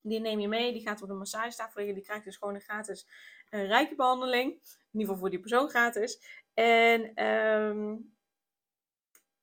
Die 0.00 0.20
neem 0.20 0.40
je 0.40 0.48
mee, 0.48 0.72
die 0.72 0.82
gaat 0.82 1.02
op 1.02 1.08
de 1.08 1.14
massagetafel 1.14 1.76
liggen, 1.76 1.94
die 1.94 2.04
krijgt 2.04 2.24
dus 2.24 2.36
gewoon 2.36 2.54
een 2.54 2.60
gratis 2.60 3.06
uh, 3.50 3.66
rijke 3.66 3.94
behandeling. 3.94 4.52
In 4.52 4.60
ieder 4.90 5.00
geval 5.00 5.16
voor 5.16 5.30
die 5.30 5.40
persoon 5.40 5.68
gratis. 5.68 6.42
En 6.54 7.24
um, 7.24 8.16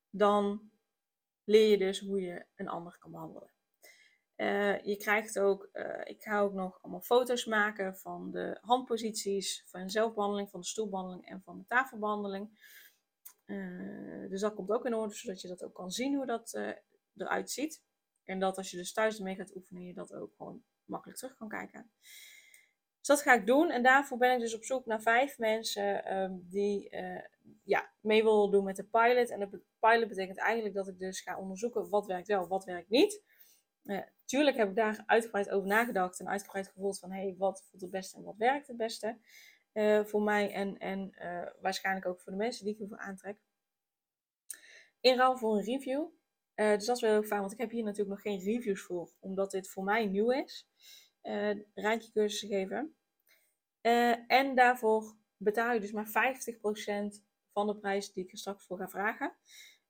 dan 0.10 0.72
leer 1.44 1.70
je 1.70 1.78
dus 1.78 2.00
hoe 2.00 2.22
je 2.22 2.46
een 2.56 2.68
ander 2.68 2.98
kan 3.00 3.12
behandelen. 3.12 3.55
Uh, 4.38 4.82
je 4.82 4.98
krijgt 4.98 5.40
ook, 5.40 5.70
uh, 5.74 6.02
ik 6.04 6.22
ga 6.22 6.40
ook 6.40 6.54
nog 6.54 6.80
allemaal 6.82 7.02
foto's 7.02 7.46
maken 7.46 7.98
van 7.98 8.32
de 8.32 8.58
handposities, 8.62 9.64
van 9.66 9.90
zelfbehandeling, 9.90 10.50
van 10.50 10.60
de 10.60 10.66
stoelbehandeling 10.66 11.26
en 11.26 11.42
van 11.42 11.58
de 11.58 11.66
tafelbehandeling. 11.68 12.74
Uh, 13.46 14.30
dus 14.30 14.42
dat 14.42 14.54
komt 14.54 14.72
ook 14.72 14.86
in 14.86 14.94
orde, 14.94 15.14
zodat 15.14 15.42
je 15.42 15.48
dat 15.48 15.64
ook 15.64 15.74
kan 15.74 15.92
zien 15.92 16.16
hoe 16.16 16.26
dat 16.26 16.54
eruit 17.16 17.52
ziet. 17.52 17.84
En 18.24 18.40
dat 18.40 18.58
als 18.58 18.72
je 18.72 18.78
dus 18.78 18.94
thuis 18.94 19.18
ermee 19.18 19.36
gaat 19.36 19.56
oefenen, 19.56 19.84
je 19.84 19.94
dat 19.94 20.14
ook 20.14 20.34
gewoon 20.36 20.64
makkelijk 20.86 21.20
terug 21.20 21.36
kan 21.36 21.50
kijken. 21.50 21.92
Dus 22.98 23.08
dat 23.08 23.22
ga 23.22 23.34
ik 23.34 23.46
doen. 23.46 23.70
En 23.70 23.84
daarvoor 23.84 24.18
ben 24.18 24.34
ik 24.34 24.40
dus 24.40 24.56
op 24.56 24.64
zoek 24.64 24.86
naar 24.86 25.02
vijf 25.02 25.38
mensen 25.38 26.18
um, 26.18 26.48
die 26.50 26.96
ja, 27.64 27.92
mee 28.00 28.24
willen 28.24 28.52
doen 28.52 28.64
met 28.64 28.76
de 28.76 28.84
pilot. 28.84 29.30
En 29.30 29.40
de 29.40 29.62
pilot 29.80 30.08
betekent 30.08 30.38
eigenlijk 30.38 30.76
dat 30.76 30.88
ik 30.88 31.00
dus 31.00 31.22
ga 31.22 31.40
onderzoeken 31.40 31.90
wat 31.90 32.06
werkt 32.06 32.28
wel, 32.28 32.48
wat 32.48 32.66
werkt 32.66 32.90
niet. 32.90 33.24
Tuurlijk 34.26 34.58
heb 34.58 34.70
ik 34.70 34.76
daar 34.76 35.04
uitgebreid 35.06 35.50
over 35.50 35.68
nagedacht 35.68 36.20
en 36.20 36.30
uitgebreid 36.30 36.68
gevoeld 36.68 37.00
van 37.00 37.12
hey, 37.12 37.36
wat 37.38 37.64
voelt 37.70 37.82
het 37.82 37.92
beste 37.92 38.18
en 38.18 38.24
wat 38.24 38.38
werkt 38.38 38.68
het 38.68 38.78
beste. 38.78 39.18
Uh, 39.74 40.04
voor 40.04 40.22
mij 40.22 40.52
en, 40.52 40.78
en 40.78 41.16
uh, 41.22 41.48
waarschijnlijk 41.62 42.06
ook 42.06 42.22
voor 42.22 42.32
de 42.32 42.38
mensen 42.38 42.64
die 42.64 42.74
ik 42.74 42.80
hiervoor 42.80 42.98
aantrek. 42.98 43.38
In 45.00 45.18
ruil 45.18 45.38
voor 45.38 45.58
een 45.58 45.64
review. 45.64 46.08
Uh, 46.56 46.74
dus 46.74 46.86
dat 46.86 46.96
is 46.96 47.02
wel 47.02 47.12
heel 47.12 47.24
fijn, 47.24 47.40
want 47.40 47.52
ik 47.52 47.58
heb 47.58 47.72
hier 47.72 47.84
natuurlijk 47.84 48.10
nog 48.10 48.22
geen 48.22 48.40
reviews 48.40 48.82
voor, 48.82 49.12
omdat 49.20 49.52
dit 49.52 49.70
voor 49.70 49.84
mij 49.84 50.06
nieuw 50.06 50.32
is. 50.32 50.70
Rijntje 51.74 52.12
cursussen 52.12 52.48
geven. 52.48 52.96
en 54.28 54.56
daarvoor 54.56 55.16
betaal 55.38 55.74
je 55.74 55.80
dus 55.80 55.92
maar 55.92 56.08
50% 56.08 57.24
van 57.52 57.68
de 57.68 57.78
prijs 57.78 58.14
die 58.14 58.24
ik 58.24 58.32
er 58.32 58.38
straks 58.38 58.66
voor 58.66 58.78
ga 58.78 58.88
vragen. 58.88 59.36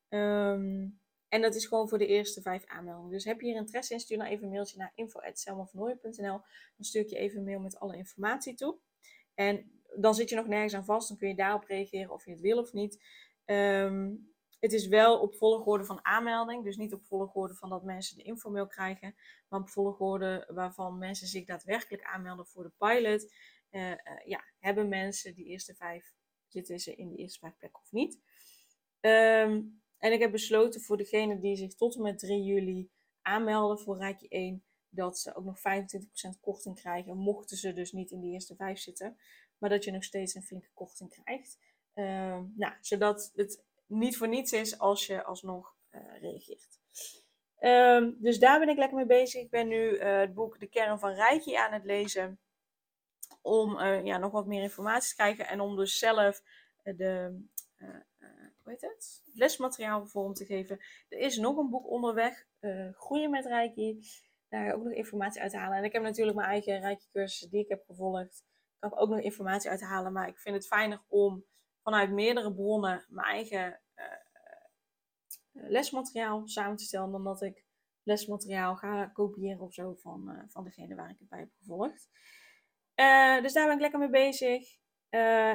Um, 0.10 1.00
en 1.36 1.42
dat 1.42 1.56
is 1.56 1.66
gewoon 1.66 1.90
voor 1.90 1.98
de 1.98 2.08
eerste 2.08 2.42
vijf 2.42 2.66
aanmeldingen. 2.66 3.12
Dus 3.12 3.24
heb 3.24 3.42
je 3.42 3.48
hier 3.48 3.56
interesse 3.56 3.94
in, 3.94 4.00
stuur 4.00 4.18
dan 4.18 4.28
even 4.28 4.44
een 4.44 4.52
mailtje 4.52 4.78
naar 4.78 4.92
info.selmavernooien.nl. 4.96 6.42
Dan 6.76 6.86
stuur 6.86 7.02
ik 7.02 7.10
je 7.10 7.18
even 7.18 7.38
een 7.38 7.44
mail 7.46 7.60
met 7.60 7.80
alle 7.80 7.98
informatie 7.98 8.54
toe. 8.54 8.78
En 9.34 9.82
dan 9.96 10.16
zit 10.16 10.30
je 10.30 10.36
nog 10.36 10.48
nergens 10.48 10.74
aan 10.74 10.86
vast. 10.86 11.08
Dan 11.08 11.18
kun 11.18 11.28
je 11.28 11.36
daarop 11.36 11.64
reageren 11.64 12.12
of 12.12 12.26
je 12.26 12.32
het 12.32 12.42
wil 12.42 12.58
of 12.58 12.74
niet. 12.74 13.04
Um, 13.46 14.34
het 14.60 14.74
is 14.74 14.88
wel 14.88 15.20
op 15.20 15.36
volgorde 15.36 15.86
van 15.86 16.06
aanmelding. 16.06 16.64
Dus 16.64 16.78
niet 16.78 16.94
op 16.94 17.06
volgorde 17.06 17.56
van 17.56 17.70
dat 17.70 17.84
mensen 17.84 18.18
de 18.18 18.24
informeel 18.24 18.68
krijgen. 18.68 19.16
Maar 19.50 19.60
op 19.60 19.70
volgorde 19.70 20.52
waarvan 20.54 20.98
mensen 20.98 21.28
zich 21.28 21.46
daadwerkelijk 21.46 22.04
aanmelden 22.04 22.48
voor 22.48 22.64
de 22.64 22.74
pilot. 22.78 23.34
Uh, 23.72 23.90
uh, 23.90 23.98
ja, 24.26 24.44
hebben 24.60 24.90
mensen 24.90 25.34
die 25.34 25.46
eerste 25.46 25.76
vijf, 25.76 26.14
zitten 26.48 26.80
ze 26.80 26.96
in 26.96 27.10
de 27.10 27.16
eerste 27.16 27.40
vijf 27.40 27.58
plekken 27.58 27.82
of 27.82 27.92
niet. 27.92 28.20
Um, 29.02 29.84
en 30.06 30.12
ik 30.12 30.20
heb 30.20 30.32
besloten 30.32 30.82
voor 30.82 30.98
degenen 30.98 31.40
die 31.40 31.56
zich 31.56 31.76
tot 31.76 31.96
en 31.96 32.02
met 32.02 32.20
3 32.20 32.44
juli 32.44 32.90
aanmelden 33.22 33.80
voor 33.80 33.98
Rijkje 33.98 34.28
1, 34.28 34.64
dat 34.90 35.20
ze 35.20 35.36
ook 35.36 35.46
nog 35.46 35.58
25% 35.58 35.62
korting 36.42 36.76
krijgen, 36.76 37.18
mochten 37.18 37.58
ze 37.58 37.74
dus 37.74 37.92
niet 37.92 38.12
in 38.12 38.22
de 38.22 38.28
eerste 38.28 38.56
vijf 38.56 38.80
zitten. 38.80 39.18
Maar 39.58 39.70
dat 39.70 39.84
je 39.84 39.92
nog 39.92 40.04
steeds 40.04 40.36
een 40.36 40.44
flinke 40.44 40.70
korting 40.74 41.10
krijgt. 41.10 41.60
Ehm, 41.94 42.44
nou, 42.56 42.74
zodat 42.82 43.32
het 43.36 43.64
niet 43.86 44.18
voor 44.18 44.28
niets 44.28 44.52
is 44.52 44.80
als 44.80 45.06
je 45.06 45.24
alsnog 45.24 45.76
uh, 45.92 46.02
reageert. 46.22 46.80
Ehm, 47.58 48.12
dus 48.18 48.40
daar 48.40 48.60
ben 48.60 48.70
ik 48.70 48.78
lekker 48.78 48.98
mee 48.98 49.06
bezig. 49.06 49.42
Ik 49.42 49.50
ben 49.50 49.68
nu 49.68 49.90
uh, 49.90 50.20
het 50.20 50.34
boek 50.34 50.60
De 50.60 50.68
Kern 50.68 51.00
van 51.00 51.14
Reiki 51.14 51.56
aan 51.56 51.74
het 51.74 51.86
lezen. 51.86 52.40
Om 53.42 53.80
uh, 53.80 54.04
ja, 54.04 54.18
nog 54.18 54.32
wat 54.32 54.46
meer 54.46 54.62
informatie 54.62 55.10
te 55.10 55.16
krijgen. 55.16 55.48
En 55.48 55.60
om 55.60 55.76
dus 55.76 55.98
zelf 55.98 56.42
de, 56.84 57.44
hoe 58.66 58.74
heet 58.74 58.82
het? 58.82 59.24
lesmateriaal 59.34 60.06
vorm 60.06 60.34
te 60.34 60.46
geven. 60.46 60.80
Er 61.10 61.18
is 61.18 61.38
nog 61.38 61.58
een 61.58 61.70
boek 61.70 61.90
onderweg. 61.90 62.46
Groeien 62.92 63.30
met 63.30 63.46
Reiki. 63.46 64.00
Daar 64.50 64.74
ook 64.74 64.84
nog 64.84 64.94
informatie 64.94 65.42
uit 65.42 65.52
te 65.52 65.58
halen. 65.58 65.78
En 65.78 65.84
ik 65.84 65.94
heb 65.94 66.02
natuurlijk 66.02 66.38
mijn 66.38 66.50
eigen 66.50 66.80
Reiki 66.80 67.06
cursus 67.12 67.50
die 67.50 67.64
ik 67.64 67.70
heb 67.70 67.84
gevolgd. 67.86 68.44
Daar 68.80 68.90
kan 68.90 69.00
ik 69.00 69.06
ook 69.06 69.10
nog 69.10 69.20
informatie 69.20 69.70
uit 69.70 69.82
halen. 69.82 70.14
Maar 70.14 70.28
ik 70.28 70.40
vind 70.40 70.56
het 70.56 70.68
fijner 70.68 71.04
om 71.08 71.46
vanuit 71.82 72.12
meerdere 72.12 72.54
bronnen 72.54 73.06
mijn 73.10 73.28
eigen 73.28 73.82
uh, 73.96 75.70
lesmateriaal 75.70 76.48
samen 76.48 76.78
te 76.78 76.84
stellen, 76.84 77.12
dan 77.12 77.24
dat 77.24 77.42
ik 77.42 77.66
lesmateriaal 78.04 78.76
ga 78.76 79.06
kopiëren 79.06 79.60
of 79.60 79.74
zo 79.74 79.94
van, 79.94 80.32
uh, 80.32 80.44
van 80.48 80.64
degene 80.64 80.96
waar 80.96 81.10
ik 81.10 81.20
het 81.20 81.30
bij 81.30 81.40
heb 81.40 81.52
gevolgd. 81.58 82.10
Uh, 82.96 83.42
dus 83.42 83.54
daar 83.54 83.66
ben 83.66 83.76
ik 83.76 83.82
lekker 83.82 84.00
mee 84.00 84.10
bezig. 84.10 84.84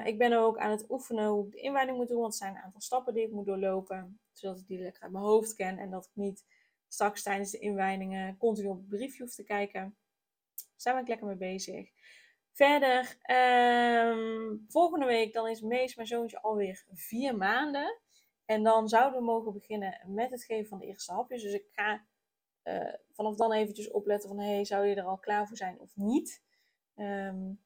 Ik 0.04 0.18
ben 0.18 0.32
ook 0.32 0.58
aan 0.58 0.70
het 0.70 0.90
oefenen 0.90 1.28
hoe 1.28 1.46
ik 1.46 1.52
de 1.52 1.60
inwijding 1.60 1.96
moet 1.96 2.08
doen, 2.08 2.20
want 2.20 2.32
er 2.32 2.38
zijn 2.38 2.54
een 2.54 2.62
aantal 2.62 2.80
stappen 2.80 3.14
die 3.14 3.24
ik 3.24 3.32
moet 3.32 3.46
doorlopen, 3.46 4.20
zodat 4.32 4.58
ik 4.58 4.66
die 4.66 4.78
lekker 4.78 5.02
uit 5.02 5.12
mijn 5.12 5.24
hoofd 5.24 5.54
ken 5.54 5.78
en 5.78 5.90
dat 5.90 6.04
ik 6.04 6.10
niet 6.14 6.44
straks 6.88 7.22
tijdens 7.22 7.50
de 7.50 7.58
inwijdingen 7.58 8.36
continu 8.36 8.68
op 8.68 8.76
het 8.76 8.88
briefje 8.88 9.22
hoef 9.22 9.34
te 9.34 9.44
kijken. 9.44 9.96
Daar 10.76 10.94
ben 10.94 11.02
ik 11.02 11.08
lekker 11.08 11.26
mee 11.26 11.36
bezig. 11.36 11.90
Verder, 12.52 13.16
ehm, 13.22 14.56
volgende 14.68 15.06
week 15.06 15.32
dan 15.32 15.48
is 15.48 15.60
Mees, 15.60 15.94
mijn 15.94 16.08
zoontje, 16.08 16.42
alweer 16.42 16.84
vier 16.92 17.36
maanden. 17.36 18.00
En 18.44 18.62
dan 18.62 18.88
zouden 18.88 19.18
we 19.18 19.24
mogen 19.24 19.52
beginnen 19.52 20.00
met 20.06 20.30
het 20.30 20.44
geven 20.44 20.68
van 20.68 20.78
de 20.78 20.86
eerste 20.86 21.12
hapjes. 21.12 21.42
Dus 21.42 21.52
ik 21.52 21.66
ga 21.70 22.06
uh, 22.64 22.94
vanaf 23.12 23.36
dan 23.36 23.52
eventjes 23.52 23.90
opletten 23.90 24.28
van, 24.28 24.40
hey, 24.40 24.64
zou 24.64 24.86
je 24.86 24.94
er 24.94 25.04
al 25.04 25.18
klaar 25.18 25.46
voor 25.46 25.56
zijn 25.56 25.80
of 25.80 25.96
niet? 25.96 26.42
Um, 26.96 27.60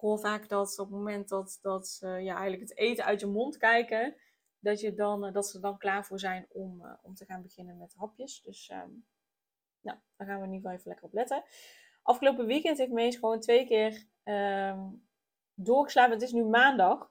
ik 0.00 0.06
hoor 0.06 0.20
vaak 0.20 0.48
dat 0.48 0.78
op 0.78 0.86
het 0.86 0.96
moment 0.96 1.28
dat, 1.28 1.58
dat 1.62 2.00
uh, 2.04 2.22
ja, 2.22 2.36
eigenlijk 2.36 2.68
het 2.68 2.78
eten 2.78 3.04
uit 3.04 3.20
je 3.20 3.26
mond 3.26 3.56
kijken, 3.56 4.16
dat, 4.58 4.80
je 4.80 4.94
dan, 4.94 5.26
uh, 5.26 5.32
dat 5.32 5.46
ze 5.46 5.60
dan 5.60 5.78
klaar 5.78 6.04
voor 6.04 6.18
zijn 6.18 6.46
om, 6.48 6.98
om 7.02 7.14
te 7.14 7.24
gaan 7.24 7.42
beginnen 7.42 7.78
met 7.78 7.94
hapjes. 7.96 8.42
Dus 8.42 8.70
um, 8.70 9.06
nou, 9.80 9.98
daar 10.16 10.26
gaan 10.26 10.40
we 10.40 10.46
in 10.46 10.52
ieder 10.52 10.60
geval 10.60 10.72
even 10.72 10.88
lekker 10.88 11.06
op 11.06 11.12
letten. 11.12 11.44
Afgelopen 12.02 12.46
weekend 12.46 12.78
heeft 12.78 12.92
Mees 12.92 13.16
gewoon 13.16 13.40
twee 13.40 13.66
keer 13.66 14.06
um, 14.24 15.08
doorgeslapen. 15.54 16.12
Het 16.12 16.22
is 16.22 16.32
nu 16.32 16.44
maandag. 16.44 17.10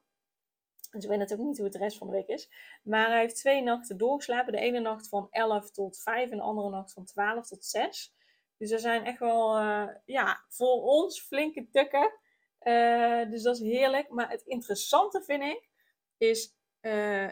Dus 0.91 1.03
ik 1.03 1.09
weet 1.09 1.19
natuurlijk 1.19 1.47
niet 1.47 1.57
hoe 1.57 1.65
het 1.65 1.75
de 1.75 1.81
rest 1.81 1.97
van 1.97 2.07
de 2.07 2.13
week 2.13 2.27
is. 2.27 2.49
Maar 2.83 3.07
hij 3.07 3.19
heeft 3.19 3.35
twee 3.35 3.61
nachten 3.61 3.97
doorgeslapen. 3.97 4.51
De 4.51 4.59
ene 4.59 4.79
nacht 4.79 5.07
van 5.07 5.27
11 5.29 5.71
tot 5.71 6.01
5 6.01 6.31
en 6.31 6.37
de 6.37 6.43
andere 6.43 6.69
nacht 6.69 6.93
van 6.93 7.05
12 7.05 7.47
tot 7.47 7.65
6. 7.65 8.13
Dus 8.57 8.71
er 8.71 8.79
zijn 8.79 9.05
echt 9.05 9.19
wel, 9.19 9.59
uh, 9.61 9.87
ja, 10.05 10.45
voor 10.47 10.83
ons 10.83 11.21
flinke 11.21 11.69
tukken. 11.69 12.18
Uh, 12.63 13.29
dus 13.29 13.41
dat 13.41 13.55
is 13.55 13.61
heerlijk. 13.61 14.09
Maar 14.09 14.29
het 14.29 14.41
interessante 14.41 15.21
vind 15.21 15.43
ik, 15.43 15.69
is, 16.17 16.55
uh, 16.81 17.29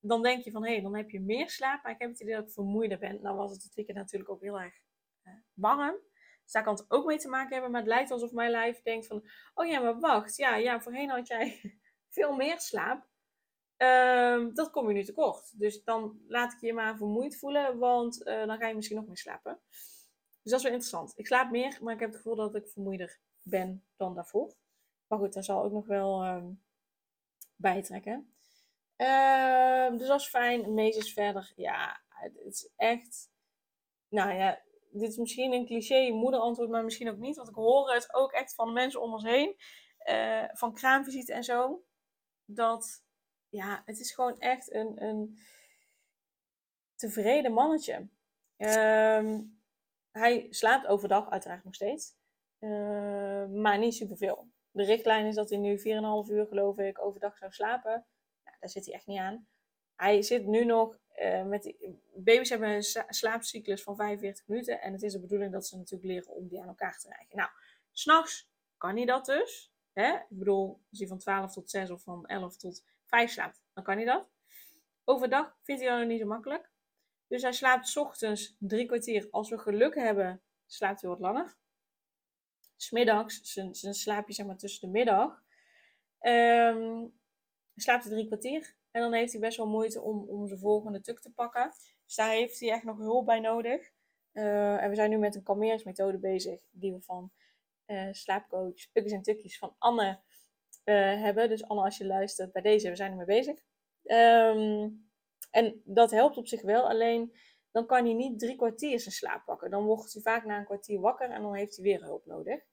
dan 0.00 0.22
denk 0.22 0.44
je 0.44 0.50
van, 0.50 0.64
hé, 0.64 0.72
hey, 0.72 0.82
dan 0.82 0.96
heb 0.96 1.10
je 1.10 1.20
meer 1.20 1.50
slaap. 1.50 1.82
Maar 1.82 1.92
ik 1.92 2.00
heb 2.00 2.10
het 2.10 2.20
idee 2.20 2.34
dat 2.34 2.44
ik 2.44 2.52
vermoeider 2.52 2.98
ben. 2.98 3.22
Dan 3.22 3.36
was 3.36 3.52
het 3.52 3.62
het 3.62 3.74
weekend 3.74 3.98
natuurlijk 3.98 4.30
ook 4.30 4.42
heel 4.42 4.60
erg 4.60 4.74
warm. 5.54 5.96
Dus 6.42 6.52
daar 6.52 6.62
kan 6.62 6.74
het 6.74 6.90
ook 6.90 7.06
mee 7.06 7.18
te 7.18 7.28
maken 7.28 7.52
hebben. 7.52 7.70
Maar 7.70 7.80
het 7.80 7.90
lijkt 7.90 8.10
alsof 8.10 8.32
mijn 8.32 8.50
lijf 8.50 8.82
denkt 8.82 9.06
van... 9.06 9.28
Oh 9.54 9.66
ja, 9.66 9.80
maar 9.80 10.00
wacht. 10.00 10.36
Ja, 10.36 10.56
ja 10.56 10.80
voorheen 10.80 11.10
had 11.10 11.26
jij 11.26 11.60
veel 12.16 12.36
meer 12.36 12.60
slaap. 12.60 13.06
Um, 13.76 14.54
dat 14.54 14.70
kom 14.70 14.88
je 14.88 14.94
nu 14.94 15.04
tekort. 15.04 15.58
Dus 15.58 15.84
dan 15.84 16.20
laat 16.26 16.52
ik 16.52 16.60
je 16.60 16.72
maar 16.72 16.96
vermoeid 16.96 17.38
voelen. 17.38 17.78
Want 17.78 18.24
dan 18.24 18.58
ga 18.58 18.68
je 18.68 18.74
misschien 18.74 18.96
nog 18.96 19.06
meer 19.06 19.16
slapen. 19.16 19.60
Dus 20.42 20.52
dat 20.52 20.58
is 20.58 20.62
wel 20.62 20.72
interessant. 20.72 21.18
Ik 21.18 21.26
slaap 21.26 21.50
meer, 21.50 21.78
maar 21.82 21.94
ik 21.94 22.00
heb 22.00 22.08
het 22.08 22.18
gevoel 22.20 22.36
dat 22.36 22.54
ik 22.54 22.68
vermoeider 22.68 23.20
ben 23.48 23.84
dan 23.96 24.14
daarvoor. 24.14 24.54
Maar 25.06 25.18
goed, 25.18 25.32
daar 25.32 25.44
zal 25.44 25.62
ook 25.62 25.72
nog 25.72 25.86
wel 25.86 26.26
um, 26.26 26.62
bijtrekken. 27.56 28.32
Uh, 28.96 29.90
dus 29.90 30.06
dat 30.06 30.20
is 30.20 30.28
fijn. 30.28 30.74
Mees 30.74 30.96
is 30.96 31.12
verder. 31.12 31.52
Ja, 31.56 32.00
het 32.08 32.36
is 32.36 32.70
echt... 32.76 33.30
Nou 34.08 34.32
ja, 34.32 34.62
dit 34.90 35.10
is 35.10 35.16
misschien 35.16 35.52
een 35.52 35.66
cliché 35.66 36.10
moederantwoord, 36.10 36.70
maar 36.70 36.84
misschien 36.84 37.08
ook 37.08 37.18
niet. 37.18 37.36
Want 37.36 37.48
ik 37.48 37.54
hoor 37.54 37.92
het 37.92 38.14
ook 38.14 38.32
echt 38.32 38.54
van 38.54 38.72
mensen 38.72 39.02
om 39.02 39.12
ons 39.12 39.24
heen. 39.24 39.56
Uh, 40.04 40.44
van 40.52 40.74
kraamvisite 40.74 41.32
en 41.32 41.44
zo. 41.44 41.84
Dat, 42.44 43.04
ja, 43.48 43.82
het 43.84 43.98
is 43.98 44.14
gewoon 44.14 44.38
echt 44.38 44.72
een, 44.72 45.02
een 45.02 45.38
tevreden 46.94 47.52
mannetje. 47.52 48.08
Uh, 48.56 49.38
hij 50.10 50.46
slaapt 50.50 50.86
overdag 50.86 51.30
uiteraard 51.30 51.64
nog 51.64 51.74
steeds. 51.74 52.17
Uh, 52.60 53.46
maar 53.46 53.78
niet 53.78 53.94
superveel. 53.94 54.48
De 54.70 54.84
richtlijn 54.84 55.26
is 55.26 55.34
dat 55.34 55.50
hij 55.50 55.58
nu 55.58 55.78
4,5 55.78 55.84
uur, 56.30 56.46
geloof 56.46 56.78
ik, 56.78 57.00
overdag 57.00 57.36
zou 57.36 57.52
slapen. 57.52 58.06
Nou, 58.44 58.56
daar 58.60 58.70
zit 58.70 58.84
hij 58.84 58.94
echt 58.94 59.06
niet 59.06 59.18
aan. 59.18 59.46
Hij 59.96 60.22
zit 60.22 60.46
nu 60.46 60.64
nog 60.64 60.98
uh, 61.22 61.44
met 61.44 61.74
baby's 62.14 62.48
hebben 62.48 62.68
een 62.68 63.04
slaapcyclus 63.08 63.82
van 63.82 63.96
45 63.96 64.46
minuten. 64.46 64.80
En 64.80 64.92
het 64.92 65.02
is 65.02 65.12
de 65.12 65.20
bedoeling 65.20 65.52
dat 65.52 65.66
ze 65.66 65.76
natuurlijk 65.76 66.10
leren 66.10 66.34
om 66.34 66.48
die 66.48 66.60
aan 66.60 66.68
elkaar 66.68 66.98
te 66.98 67.06
krijgen. 67.08 67.36
Nou, 67.36 67.50
s'nachts 67.92 68.48
kan 68.76 68.96
hij 68.96 69.04
dat 69.04 69.26
dus. 69.26 69.72
Hè? 69.92 70.12
Ik 70.12 70.38
bedoel, 70.38 70.80
als 70.90 70.98
hij 70.98 71.08
van 71.08 71.18
12 71.18 71.52
tot 71.52 71.70
6 71.70 71.90
of 71.90 72.02
van 72.02 72.26
11 72.26 72.56
tot 72.56 72.84
5 73.04 73.30
slaapt, 73.30 73.62
dan 73.72 73.84
kan 73.84 73.96
hij 73.96 74.04
dat. 74.04 74.28
Overdag 75.04 75.56
vindt 75.62 75.80
hij 75.80 75.90
dat 75.90 76.00
nog 76.00 76.08
niet 76.08 76.20
zo 76.20 76.26
makkelijk. 76.26 76.70
Dus 77.26 77.42
hij 77.42 77.52
slaapt 77.52 77.96
ochtends 77.96 78.56
drie 78.58 78.86
kwartier. 78.86 79.28
Als 79.30 79.50
we 79.50 79.58
geluk 79.58 79.94
hebben, 79.94 80.42
slaapt 80.66 81.00
hij 81.00 81.10
wat 81.10 81.20
langer. 81.20 81.56
Smiddags, 82.80 83.40
zijn, 83.42 83.74
zijn 83.74 83.94
slaapje 83.94 84.34
zeg 84.34 84.46
maar 84.46 84.56
tussen 84.56 84.80
de 84.80 84.98
middag, 84.98 85.42
um, 86.20 87.12
slaapt 87.74 88.04
hij 88.04 88.12
drie 88.12 88.26
kwartier. 88.26 88.76
En 88.90 89.00
dan 89.00 89.12
heeft 89.12 89.32
hij 89.32 89.40
best 89.40 89.56
wel 89.56 89.68
moeite 89.68 90.00
om, 90.00 90.28
om 90.28 90.46
zijn 90.46 90.60
volgende 90.60 91.00
tuk 91.00 91.20
te 91.20 91.32
pakken. 91.32 91.72
Dus 92.04 92.14
daar 92.14 92.30
heeft 92.30 92.60
hij 92.60 92.70
echt 92.70 92.84
nog 92.84 92.98
hulp 92.98 93.26
bij 93.26 93.40
nodig. 93.40 93.90
Uh, 94.32 94.82
en 94.82 94.88
we 94.88 94.94
zijn 94.94 95.10
nu 95.10 95.18
met 95.18 95.34
een 95.34 95.42
kalmeringsmethode 95.42 96.18
bezig, 96.18 96.60
die 96.70 96.92
we 96.92 97.00
van 97.00 97.32
uh, 97.86 98.12
slaapcoach 98.12 98.92
Pukjes 98.92 99.12
en 99.12 99.22
Tukjes 99.22 99.58
van 99.58 99.74
Anne 99.78 100.20
uh, 100.84 101.22
hebben. 101.22 101.48
Dus 101.48 101.64
Anne, 101.64 101.82
als 101.82 101.98
je 101.98 102.06
luistert 102.06 102.52
bij 102.52 102.62
deze, 102.62 102.88
we 102.88 102.96
zijn 102.96 103.10
ermee 103.10 103.26
bezig. 103.26 103.60
Um, 104.04 105.10
en 105.50 105.82
dat 105.84 106.10
helpt 106.10 106.36
op 106.36 106.46
zich 106.46 106.62
wel, 106.62 106.88
alleen 106.88 107.36
dan 107.78 107.86
kan 107.86 108.04
hij 108.04 108.14
niet 108.14 108.38
drie 108.38 108.56
kwartier 108.56 109.00
zijn 109.00 109.14
slaap 109.14 109.44
pakken. 109.44 109.70
Dan 109.70 109.84
wordt 109.84 110.12
hij 110.12 110.22
vaak 110.22 110.44
na 110.44 110.58
een 110.58 110.64
kwartier 110.64 111.00
wakker 111.00 111.30
en 111.30 111.42
dan 111.42 111.54
heeft 111.54 111.76
hij 111.76 111.84
weer 111.84 112.02
hulp 112.02 112.26
nodig. 112.26 112.64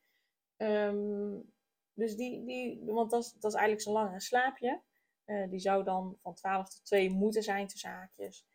Um, 0.57 1.53
dus 1.93 2.15
die, 2.15 2.45
die, 2.45 2.81
want 2.85 3.11
dat 3.11 3.23
is, 3.23 3.41
eigenlijk 3.41 3.81
zo'n 3.81 3.93
langere 3.93 4.21
slaapje. 4.21 4.81
Uh, 5.25 5.49
die 5.49 5.59
zou 5.59 5.83
dan 5.83 6.17
van 6.21 6.33
12 6.33 6.69
tot 6.69 6.85
2 6.85 7.09
moeten 7.09 7.43
zijn 7.43 7.67
tussen 7.67 7.89
haakjes. 7.89 8.45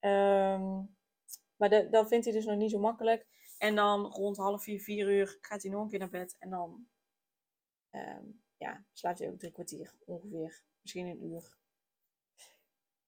Um, 0.00 0.96
maar 1.56 1.90
dat 1.90 2.08
vindt 2.08 2.24
hij 2.24 2.34
dus 2.34 2.44
nog 2.44 2.56
niet 2.56 2.70
zo 2.70 2.78
makkelijk. 2.78 3.26
En 3.58 3.74
dan 3.74 4.06
rond 4.06 4.36
half 4.36 4.62
vier, 4.62 4.80
vier 4.80 5.10
uur 5.10 5.38
gaat 5.40 5.62
hij 5.62 5.70
nog 5.70 5.82
een 5.82 5.88
keer 5.88 5.98
naar 5.98 6.08
bed. 6.08 6.36
En 6.38 6.50
dan 6.50 6.86
um, 7.90 8.42
ja, 8.56 8.84
slaapt 8.92 9.18
hij 9.18 9.28
ook 9.28 9.38
drie 9.38 9.52
kwartier 9.52 9.94
ongeveer. 10.04 10.64
Misschien 10.80 11.06
een 11.06 11.24
uur. 11.24 11.56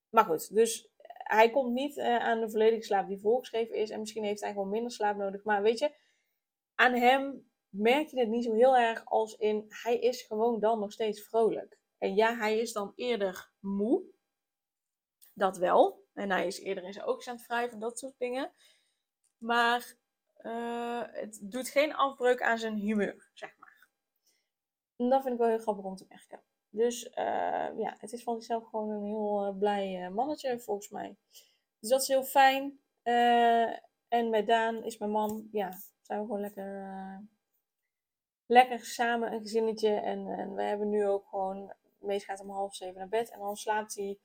Maar 0.09 0.25
goed, 0.25 0.53
dus 0.53 0.89
hij 1.27 1.49
komt 1.49 1.73
niet 1.73 1.97
uh, 1.97 2.17
aan 2.17 2.39
de 2.39 2.49
volledige 2.49 2.83
slaap 2.83 3.07
die 3.07 3.19
voorgeschreven 3.19 3.75
is. 3.75 3.89
En 3.89 3.99
misschien 3.99 4.23
heeft 4.23 4.41
hij 4.41 4.51
gewoon 4.51 4.69
minder 4.69 4.91
slaap 4.91 5.17
nodig. 5.17 5.43
Maar 5.43 5.61
weet 5.61 5.79
je, 5.79 5.95
aan 6.75 6.93
hem 6.93 7.49
merk 7.69 8.07
je 8.07 8.19
het 8.19 8.29
niet 8.29 8.43
zo 8.43 8.53
heel 8.53 8.77
erg 8.77 9.05
als 9.05 9.35
in... 9.35 9.65
Hij 9.67 9.99
is 9.99 10.21
gewoon 10.21 10.59
dan 10.59 10.79
nog 10.79 10.91
steeds 10.91 11.27
vrolijk. 11.27 11.79
En 11.97 12.15
ja, 12.15 12.35
hij 12.37 12.57
is 12.59 12.71
dan 12.71 12.93
eerder 12.95 13.51
moe. 13.59 14.03
Dat 15.33 15.57
wel. 15.57 16.05
En 16.13 16.31
hij 16.31 16.47
is 16.47 16.59
eerder 16.59 16.83
in 16.83 16.93
zijn 16.93 17.05
oogjes 17.05 17.47
aan 17.47 17.59
het 17.59 17.79
dat 17.79 17.99
soort 17.99 18.17
dingen. 18.17 18.51
Maar 19.37 19.95
uh, 20.41 21.03
het 21.05 21.39
doet 21.41 21.69
geen 21.69 21.95
afbreuk 21.95 22.41
aan 22.41 22.57
zijn 22.57 22.75
humeur, 22.75 23.29
zeg 23.33 23.57
maar. 23.57 23.87
En 24.95 25.09
dat 25.09 25.21
vind 25.21 25.33
ik 25.33 25.39
wel 25.39 25.49
heel 25.49 25.59
grappig 25.59 25.85
om 25.85 25.95
te 25.95 26.05
merken. 26.09 26.46
Dus 26.69 27.05
uh, 27.05 27.69
ja, 27.77 27.95
het 27.97 28.11
is 28.11 28.23
van 28.23 28.35
zichzelf 28.35 28.69
gewoon 28.69 28.89
een 28.89 29.05
heel 29.05 29.47
uh, 29.47 29.57
blij 29.57 30.09
mannetje, 30.09 30.59
volgens 30.59 30.89
mij. 30.89 31.17
Dus 31.79 31.89
dat 31.89 32.01
is 32.01 32.07
heel 32.07 32.23
fijn. 32.23 32.79
en 34.07 34.29
met 34.29 34.47
Daan 34.47 34.83
is 34.83 34.97
mijn 34.97 35.11
man, 35.11 35.47
ja, 35.51 35.71
zijn 36.01 36.19
we 36.19 36.25
gewoon 36.25 36.41
lekker, 36.41 37.27
lekker 38.45 38.85
samen 38.85 39.33
een 39.33 39.41
gezinnetje. 39.41 39.89
En, 39.89 40.27
en 40.27 40.53
we 40.53 40.63
hebben 40.63 40.89
nu 40.89 41.07
ook 41.07 41.27
gewoon 41.27 41.73
Mees 41.99 42.23
gaat 42.23 42.39
om 42.39 42.49
half 42.49 42.75
zeven 42.75 42.97
naar 42.97 43.07
bed. 43.07 43.29
En 43.29 43.39
dan 43.39 43.55
slaapt 43.55 43.95
hij 43.95 44.19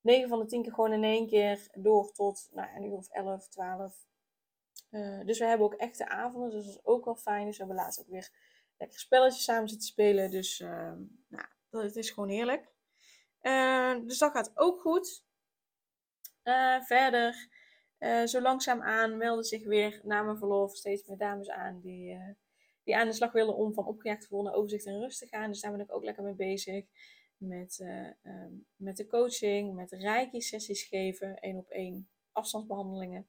9 0.00 0.28
van 0.28 0.38
de 0.38 0.46
10 0.46 0.62
keer 0.62 0.72
gewoon 0.72 0.92
in 0.92 1.04
één 1.04 1.26
keer 1.26 1.68
door 1.72 2.12
tot 2.12 2.48
nou, 2.50 2.76
een 2.76 2.84
uur 2.84 2.96
of 2.96 3.08
11, 3.08 3.48
12. 3.48 4.06
Uh, 4.90 5.24
dus 5.24 5.38
we 5.38 5.44
hebben 5.44 5.66
ook 5.66 5.74
echte 5.74 6.08
avonden, 6.08 6.50
dus 6.50 6.64
dat 6.64 6.74
is 6.74 6.84
ook 6.84 7.04
wel 7.04 7.16
fijn. 7.16 7.46
Dus 7.46 7.58
we 7.58 7.64
hebben 7.64 7.84
ook 7.86 8.08
weer 8.08 8.30
lekker 8.76 8.98
spelletjes 8.98 9.44
samen 9.44 9.68
zitten 9.68 9.88
spelen. 9.88 10.30
Dus 10.30 10.60
uh, 10.60 10.92
nou, 11.28 11.46
dat 11.70 11.96
is 11.96 12.10
gewoon 12.10 12.28
heerlijk. 12.28 12.72
Uh, 13.42 13.94
dus 14.06 14.18
dat 14.18 14.32
gaat 14.32 14.50
ook 14.54 14.80
goed. 14.80 15.24
verder, 16.86 17.48
zo 18.24 18.40
langzaam 18.40 18.82
aan 18.82 19.16
melden 19.16 19.44
zich 19.44 19.64
weer 19.64 20.00
na 20.02 20.22
mijn 20.22 20.38
verlof 20.38 20.76
steeds 20.76 21.06
meer 21.06 21.18
dames 21.18 21.50
aan 21.50 21.80
die, 21.80 22.18
die 22.84 22.96
aan 22.96 23.06
de 23.06 23.12
slag 23.12 23.32
willen 23.32 23.56
om 23.56 23.74
van 23.74 23.86
opgejaagd 23.86 24.20
te 24.20 24.34
worden 24.34 24.54
overzicht 24.54 24.86
en 24.86 25.00
rust 25.00 25.18
te 25.18 25.26
gaan. 25.26 25.50
Dus 25.50 25.60
daar 25.60 25.72
ben 25.72 25.80
ik 25.80 25.94
ook 25.94 26.04
lekker 26.04 26.24
mee 26.24 26.34
bezig. 26.34 26.84
Met, 27.36 27.78
um, 28.22 28.66
met 28.76 28.96
de 28.96 29.06
coaching, 29.06 29.74
met 29.74 29.90
reiki 29.90 30.40
sessies 30.40 30.82
geven, 30.82 31.38
één 31.38 31.56
op 31.56 31.68
één 31.68 32.08
afstandsbehandelingen. 32.32 33.28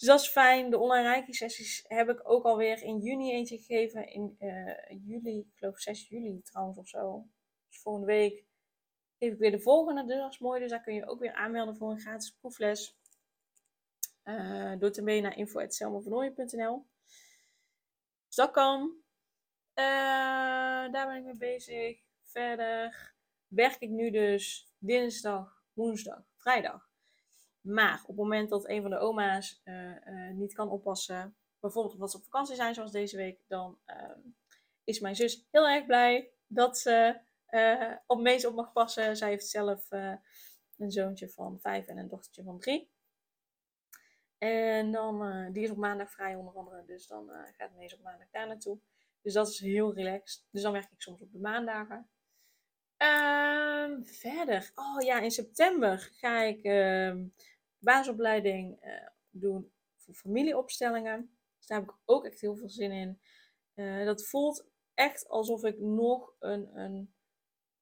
Dus 0.00 0.08
dat 0.08 0.20
is 0.20 0.28
fijn. 0.28 0.70
De 0.70 0.78
online 0.78 1.08
reiki 1.08 1.32
sessies 1.32 1.84
heb 1.88 2.08
ik 2.08 2.30
ook 2.30 2.44
alweer 2.44 2.82
in 2.82 2.98
juni 2.98 3.32
eentje 3.32 3.58
gegeven. 3.58 4.08
In 4.08 4.36
uh, 4.38 5.06
juli, 5.06 5.38
ik 5.38 5.52
geloof 5.54 5.78
6 5.78 6.08
juli 6.08 6.42
trouwens 6.42 6.78
of 6.78 6.88
zo. 6.88 7.26
Dus 7.68 7.80
volgende 7.80 8.06
week 8.06 8.44
geef 9.18 9.32
ik 9.32 9.38
weer 9.38 9.50
de 9.50 9.60
volgende. 9.60 10.04
Dus 10.04 10.16
dat 10.16 10.32
is 10.32 10.38
mooi. 10.38 10.60
Dus 10.60 10.70
daar 10.70 10.82
kun 10.82 10.94
je 10.94 11.06
ook 11.06 11.20
weer 11.20 11.32
aanmelden 11.32 11.76
voor 11.76 11.90
een 11.90 12.00
gratis 12.00 12.30
proefles. 12.30 12.98
Uh, 14.24 14.78
door 14.78 14.90
te 14.90 15.02
mailen 15.02 15.22
naar 15.22 15.36
info.selmavernooien.nl 15.36 16.86
Dus 18.26 18.36
dat 18.36 18.50
kan. 18.50 18.80
Uh, 19.74 20.92
daar 20.92 21.06
ben 21.06 21.16
ik 21.16 21.24
mee 21.24 21.36
bezig. 21.36 22.02
Verder 22.22 23.14
werk 23.46 23.80
ik 23.80 23.90
nu 23.90 24.10
dus 24.10 24.72
dinsdag, 24.78 25.64
woensdag, 25.72 26.22
vrijdag 26.36 26.89
maar 27.60 28.00
op 28.00 28.06
het 28.06 28.16
moment 28.16 28.48
dat 28.48 28.68
een 28.68 28.82
van 28.82 28.90
de 28.90 28.98
oma's 28.98 29.60
uh, 29.64 30.06
uh, 30.06 30.30
niet 30.30 30.54
kan 30.54 30.70
oppassen, 30.70 31.36
bijvoorbeeld 31.60 31.94
omdat 31.94 32.10
ze 32.10 32.16
op 32.16 32.24
vakantie 32.24 32.54
zijn 32.54 32.74
zoals 32.74 32.92
deze 32.92 33.16
week, 33.16 33.40
dan 33.48 33.78
uh, 33.86 34.16
is 34.84 35.00
mijn 35.00 35.16
zus 35.16 35.46
heel 35.50 35.68
erg 35.68 35.86
blij 35.86 36.30
dat 36.46 36.78
ze 36.78 37.20
uh, 37.50 37.96
op 38.06 38.20
Mees 38.20 38.46
op 38.46 38.54
mag 38.54 38.72
passen. 38.72 39.16
Zij 39.16 39.28
heeft 39.28 39.48
zelf 39.48 39.90
een 40.76 40.90
zoontje 40.90 41.28
van 41.28 41.60
vijf 41.60 41.86
en 41.86 41.98
een 41.98 42.08
dochtertje 42.08 42.42
van 42.42 42.58
drie. 42.58 42.90
En 44.38 44.92
dan, 44.92 45.48
die 45.52 45.62
is 45.62 45.70
op 45.70 45.76
maandag 45.76 46.10
vrij 46.10 46.34
onder 46.34 46.54
andere, 46.54 46.84
dus 46.84 47.06
dan 47.06 47.30
gaat 47.56 47.74
Mees 47.74 47.94
op 47.94 48.02
maandag 48.02 48.30
daar 48.30 48.46
naartoe. 48.46 48.78
Dus 49.22 49.32
dat 49.32 49.48
is 49.48 49.58
heel 49.58 49.94
relaxed. 49.94 50.46
Dus 50.50 50.62
dan 50.62 50.72
werk 50.72 50.90
ik 50.90 51.02
soms 51.02 51.20
op 51.20 51.32
de 51.32 51.38
maandagen. 51.38 52.10
Ehm, 53.00 54.02
verder, 54.02 54.70
oh 54.74 55.00
ja, 55.02 55.20
in 55.20 55.30
september 55.30 56.10
ga 56.12 56.42
ik 56.42 56.64
uh, 56.64 57.14
basisopleiding 57.78 58.84
uh, 58.84 59.06
doen 59.30 59.72
voor 59.96 60.14
familieopstellingen. 60.14 61.36
Dus 61.58 61.66
daar 61.66 61.78
heb 61.78 61.88
ik 61.88 61.96
ook 62.04 62.24
echt 62.24 62.40
heel 62.40 62.56
veel 62.56 62.68
zin 62.68 62.92
in. 62.92 63.20
Uh, 63.74 64.04
dat 64.04 64.26
voelt 64.26 64.66
echt 64.94 65.28
alsof 65.28 65.64
ik 65.64 65.78
nog 65.78 66.32
een, 66.38 66.78
een 66.78 67.14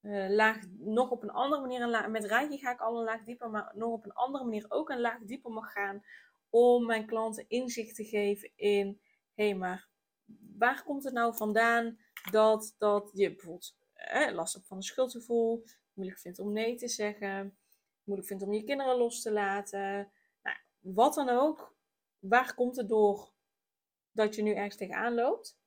uh, 0.02 0.28
laag, 0.30 0.56
nog 0.78 1.10
op 1.10 1.22
een 1.22 1.30
andere 1.30 1.60
manier, 1.60 1.82
een 1.82 1.90
laag, 1.90 2.08
met 2.08 2.25
Reiki 2.25 2.58
ga 2.58 2.72
ik 2.72 2.80
al 2.80 2.98
een 2.98 3.04
laag 3.04 3.25
dieper, 3.25 3.50
maar 3.50 3.72
nog 3.75 3.92
op 3.92 4.04
een 4.04 4.12
andere 4.12 4.44
manier 4.44 4.66
ook 4.68 4.90
een 4.90 5.00
laag 5.00 5.18
dieper 5.22 5.50
mag 5.50 5.72
gaan. 5.72 6.04
Om 6.50 6.87
mijn 6.87 7.06
klanten 7.06 7.44
inzicht 7.48 7.94
te 7.94 8.04
geven 8.04 8.52
in, 8.56 9.00
hé 9.34 9.48
hey, 9.48 9.54
maar 9.54 9.88
waar 10.58 10.84
komt 10.84 11.04
het 11.04 11.14
nou 11.14 11.37
vandaan 11.37 11.98
dat, 12.30 12.75
dat 12.78 13.10
je 13.12 13.28
bijvoorbeeld 13.28 13.76
eh, 13.99 14.35
last 14.35 14.61
van 14.64 14.76
een 14.76 14.83
schuldgevoel, 14.83 15.64
moeilijk 15.93 16.21
vindt 16.21 16.38
om 16.38 16.52
nee 16.52 16.76
te 16.76 16.88
zeggen, 16.88 17.59
moeilijk 18.05 18.28
vindt 18.28 18.43
om 18.43 18.52
je 18.52 18.64
kinderen 18.64 18.97
los 18.97 19.23
te 19.23 19.33
laten. 19.33 20.12
Nou, 20.43 20.57
wat 20.78 21.14
dan 21.14 21.28
ook. 21.28 21.76
Waar 22.19 22.55
komt 22.55 22.76
het 22.76 22.88
door 22.88 23.33
dat 24.12 24.35
je 24.35 24.42
nu 24.42 24.55
ergens 24.55 24.77
tegenaan 24.77 25.14
loopt? 25.14 25.59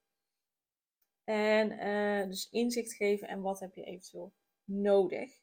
En 1.23 1.71
uh, 1.71 2.27
dus 2.27 2.49
inzicht 2.49 2.93
geven 2.93 3.27
en 3.27 3.41
wat 3.41 3.59
heb 3.59 3.75
je 3.75 3.83
eventueel 3.83 4.33
nodig. 4.63 5.39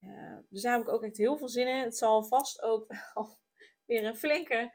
Uh, 0.00 0.38
dus 0.48 0.62
daar 0.62 0.72
heb 0.72 0.82
ik 0.82 0.88
ook 0.88 1.02
echt 1.02 1.16
heel 1.16 1.38
veel 1.38 1.48
zin 1.48 1.68
in. 1.68 1.84
Het 1.84 1.96
zal 1.96 2.24
vast 2.24 2.62
ook 2.62 2.86
weer 3.86 4.04
een 4.04 4.16
flinke 4.16 4.72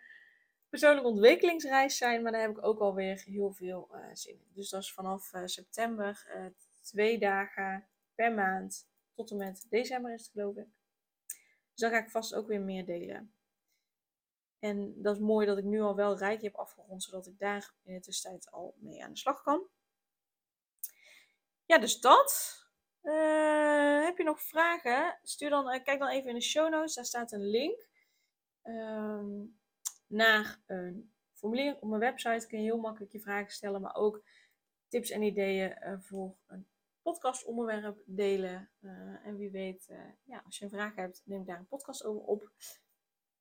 persoonlijke 0.70 1.10
ontwikkelingsreis 1.10 1.98
zijn, 1.98 2.22
maar 2.22 2.32
daar 2.32 2.42
heb 2.42 2.58
ik 2.58 2.66
ook 2.66 2.80
alweer 2.80 3.24
heel 3.26 3.52
veel 3.52 3.90
uh, 3.92 4.06
zin 4.14 4.34
in. 4.34 4.52
Dus 4.54 4.70
dat 4.70 4.82
is 4.82 4.94
vanaf 4.94 5.32
september 5.46 6.26
twee 6.84 7.20
dagen 7.20 7.88
per 8.16 8.34
maand 8.34 8.90
tot 9.14 9.32
en 9.32 9.38
met 9.38 9.66
december 9.70 10.14
is 10.14 10.22
het 10.22 10.32
geloof 10.32 10.56
ik. 10.56 10.68
Dus 11.72 11.82
dan 11.82 11.92
ga 11.92 11.98
ik 11.98 12.10
vast 12.10 12.36
ook 12.36 12.48
weer 12.48 12.62
meer 12.62 12.86
delen. 12.86 13.34
En 14.60 15.02
dat 15.02 15.16
is 15.16 15.22
mooi 15.22 15.46
dat 15.46 15.58
ik 15.58 15.64
nu 15.64 15.82
al 15.82 15.96
wel 15.96 16.18
Reiki 16.18 16.46
heb 16.46 16.56
afgerond, 16.56 17.04
zodat 17.04 17.28
ik 17.28 17.40
daar 17.40 17.74
in 17.84 17.94
de 17.94 18.00
tussentijd 18.00 18.52
al 18.52 18.76
mee 18.78 19.04
aan 19.04 19.12
de 19.12 19.18
slag 19.18 19.42
kan. 19.42 19.68
Ja, 21.66 21.78
dus 21.78 22.00
dat. 22.00 22.62
Uh, 23.04 24.04
heb 24.04 24.18
je 24.18 24.24
nog 24.24 24.42
vragen? 24.42 25.20
Stuur 25.24 25.50
dan, 25.50 25.74
uh, 25.74 25.84
kijk 25.84 26.00
dan 26.00 26.10
even 26.10 26.30
in 26.30 26.36
de 26.36 26.42
show 26.42 26.70
notes. 26.70 26.94
Daar 26.94 27.06
staat 27.06 27.32
een 27.32 27.50
link 27.50 27.88
um, 28.64 29.60
naar 30.08 30.62
een 30.66 31.14
formulier 31.34 31.76
op 31.80 31.90
mijn 31.90 32.02
website. 32.02 32.48
Kun 32.48 32.58
je 32.58 32.64
heel 32.64 32.80
makkelijk 32.80 33.12
je 33.12 33.20
vragen 33.20 33.52
stellen, 33.52 33.82
maar 33.82 33.96
ook 33.96 34.24
tips 34.88 35.10
en 35.10 35.22
ideeën 35.22 35.78
uh, 35.82 36.00
voor 36.00 36.36
een 36.48 36.68
podcastonderwerp 37.04 38.04
delen. 38.06 38.70
Uh, 38.82 38.92
en 39.26 39.38
wie 39.38 39.52
weet, 39.52 39.88
uh, 39.92 39.98
ja, 40.24 40.42
als 40.46 40.58
je 40.58 40.64
een 40.64 40.72
vraag 40.72 40.96
hebt, 40.96 41.22
neem 41.26 41.46
daar 41.46 41.60
een 41.60 41.68
podcast 41.68 42.06
over 42.06 42.22
op. 42.22 42.52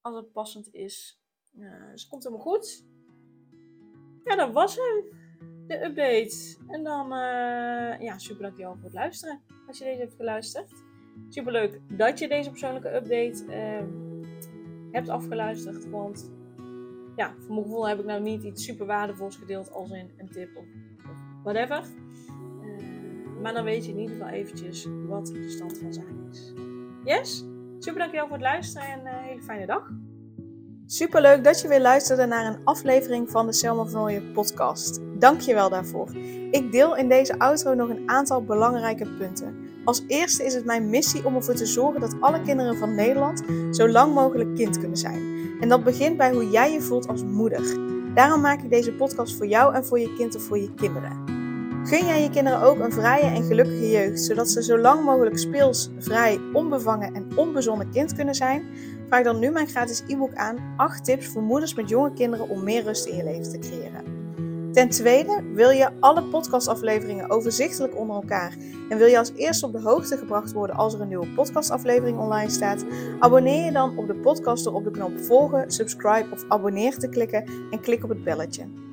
Als 0.01 0.17
het 0.17 0.33
passend 0.33 0.75
is. 0.75 1.21
Uh, 1.59 1.91
dus 1.91 2.01
het 2.01 2.11
komt 2.11 2.25
helemaal 2.25 2.45
goed. 2.45 2.85
Ja, 4.25 4.37
dat 4.37 4.53
was 4.53 4.77
hem. 4.77 5.21
De 5.67 5.85
update. 5.85 6.57
En 6.69 6.85
dan, 6.85 7.09
ja, 8.01 8.19
super 8.19 8.43
dankjewel 8.43 8.75
voor 8.75 8.85
het 8.85 8.93
luisteren. 8.93 9.43
Als 9.67 9.79
je 9.79 9.85
deze 9.85 10.01
hebt 10.01 10.15
geluisterd. 10.15 10.73
Super 11.29 11.53
leuk 11.53 11.81
dat 11.89 12.19
je 12.19 12.29
deze 12.29 12.51
persoonlijke 12.51 12.95
update 12.95 13.53
ehm, 13.53 13.91
hebt 14.93 15.09
afgeluisterd. 15.09 15.91
Want 15.91 16.31
ja, 17.17 17.35
voor 17.39 17.55
mijn 17.55 17.63
gevoel 17.63 17.89
heb 17.89 17.99
ik 17.99 18.05
nou 18.05 18.23
niet 18.23 18.43
iets 18.43 18.65
super 18.65 18.87
waardevols 18.87 19.37
gedeeld 19.37 19.73
als 19.73 19.91
in 19.91 20.11
een 20.17 20.31
tip 20.31 20.57
of 20.57 20.65
whatever. 21.43 21.85
Maar 23.43 23.55
dan 23.55 23.65
weet 23.65 23.85
je 23.85 23.93
in 23.93 23.99
ieder 23.99 24.17
geval 24.17 24.33
eventjes 24.33 24.87
wat 25.07 25.27
de 25.27 25.49
stand 25.49 25.79
van 25.79 25.93
zaken 25.93 26.29
is. 26.31 26.53
Yes? 27.05 27.45
Super 27.79 27.99
dankjewel 27.99 28.27
voor 28.27 28.37
het 28.37 28.47
luisteren 28.47 28.89
en 28.89 28.99
een 28.99 29.23
hele 29.23 29.43
fijne 29.43 29.67
dag. 29.67 29.91
Super 30.87 31.21
leuk 31.21 31.45
dat 31.45 31.61
je 31.61 31.69
weer 31.69 31.81
luisterde 31.81 32.27
naar 32.27 32.47
een 32.47 32.65
aflevering 32.65 33.31
van 33.31 33.47
de 33.47 33.53
Selma 33.53 33.85
van 33.85 34.03
Ooyen 34.03 34.33
podcast. 34.33 35.01
Dankjewel 35.19 35.69
daarvoor. 35.69 36.17
Ik 36.51 36.73
deel 36.73 36.97
in 36.97 37.09
deze 37.09 37.39
outro 37.39 37.75
nog 37.75 37.89
een 37.89 38.09
aantal 38.09 38.45
belangrijke 38.45 39.07
punten. 39.19 39.57
Als 39.85 40.05
eerste 40.07 40.45
is 40.45 40.55
het 40.55 40.65
mijn 40.65 40.91
missie 40.91 41.25
om 41.25 41.35
ervoor 41.35 41.55
te 41.55 41.67
zorgen 41.67 42.01
dat 42.01 42.17
alle 42.21 42.43
kinderen 42.43 42.77
van 42.77 42.95
Nederland 42.95 43.43
zo 43.71 43.89
lang 43.89 44.15
mogelijk 44.15 44.55
kind 44.55 44.79
kunnen 44.79 44.99
zijn. 44.99 45.23
En 45.61 45.69
dat 45.69 45.85
begint 45.85 46.17
bij 46.17 46.33
hoe 46.33 46.51
jij 46.51 46.73
je 46.73 46.81
voelt 46.81 47.09
als 47.09 47.25
moeder. 47.25 47.79
Daarom 48.15 48.41
maak 48.41 48.63
ik 48.63 48.71
deze 48.71 48.93
podcast 48.93 49.37
voor 49.37 49.47
jou 49.47 49.75
en 49.75 49.85
voor 49.85 49.99
je 49.99 50.15
kind 50.15 50.37
of 50.37 50.43
voor 50.43 50.59
je 50.59 50.75
kinderen. 50.75 51.42
Gun 51.85 52.07
jij 52.07 52.23
je 52.23 52.31
kinderen 52.31 52.61
ook 52.61 52.79
een 52.79 52.93
vrije 52.93 53.27
en 53.27 53.43
gelukkige 53.43 53.91
jeugd, 53.91 54.21
zodat 54.21 54.51
ze 54.51 54.63
zo 54.63 54.79
lang 54.79 55.05
mogelijk 55.05 55.39
speels, 55.39 55.91
vrij, 55.99 56.41
onbevangen 56.53 57.15
en 57.15 57.27
onbezonnen 57.37 57.91
kind 57.91 58.15
kunnen 58.15 58.35
zijn? 58.35 58.65
Vraag 59.07 59.23
dan 59.23 59.39
nu 59.39 59.51
mijn 59.51 59.69
gratis 59.69 60.03
e-book 60.09 60.35
aan 60.35 60.75
8 60.77 61.05
tips 61.05 61.27
voor 61.27 61.43
moeders 61.43 61.75
met 61.75 61.89
jonge 61.89 62.13
kinderen 62.13 62.49
om 62.49 62.65
meer 62.65 62.83
rust 62.83 63.07
in 63.07 63.17
je 63.17 63.25
leven 63.25 63.53
te 63.53 63.59
creëren. 63.59 64.05
Ten 64.73 64.89
tweede, 64.89 65.43
wil 65.55 65.71
je 65.71 65.91
alle 66.01 66.23
podcastafleveringen 66.23 67.31
overzichtelijk 67.31 67.99
onder 67.99 68.17
elkaar 68.17 68.57
en 68.89 68.99
wil 68.99 69.07
je 69.07 69.19
als 69.19 69.33
eerste 69.35 69.67
op 69.67 69.73
de 69.73 69.81
hoogte 69.81 70.17
gebracht 70.17 70.53
worden 70.53 70.77
als 70.77 70.95
er 70.95 71.01
een 71.01 71.09
nieuwe 71.09 71.29
podcastaflevering 71.29 72.19
online 72.19 72.51
staat? 72.51 72.85
Abonneer 73.19 73.65
je 73.65 73.73
dan 73.73 73.99
op 73.99 74.07
de 74.07 74.15
podcast 74.15 74.65
door 74.65 74.75
op 74.75 74.85
de 74.85 74.91
knop 74.91 75.21
volgen, 75.21 75.71
subscribe 75.71 76.31
of 76.33 76.45
abonneer 76.49 76.99
te 76.99 77.09
klikken 77.09 77.45
en 77.71 77.81
klik 77.81 78.05
op 78.05 78.09
het 78.09 78.25
belletje. 78.25 78.91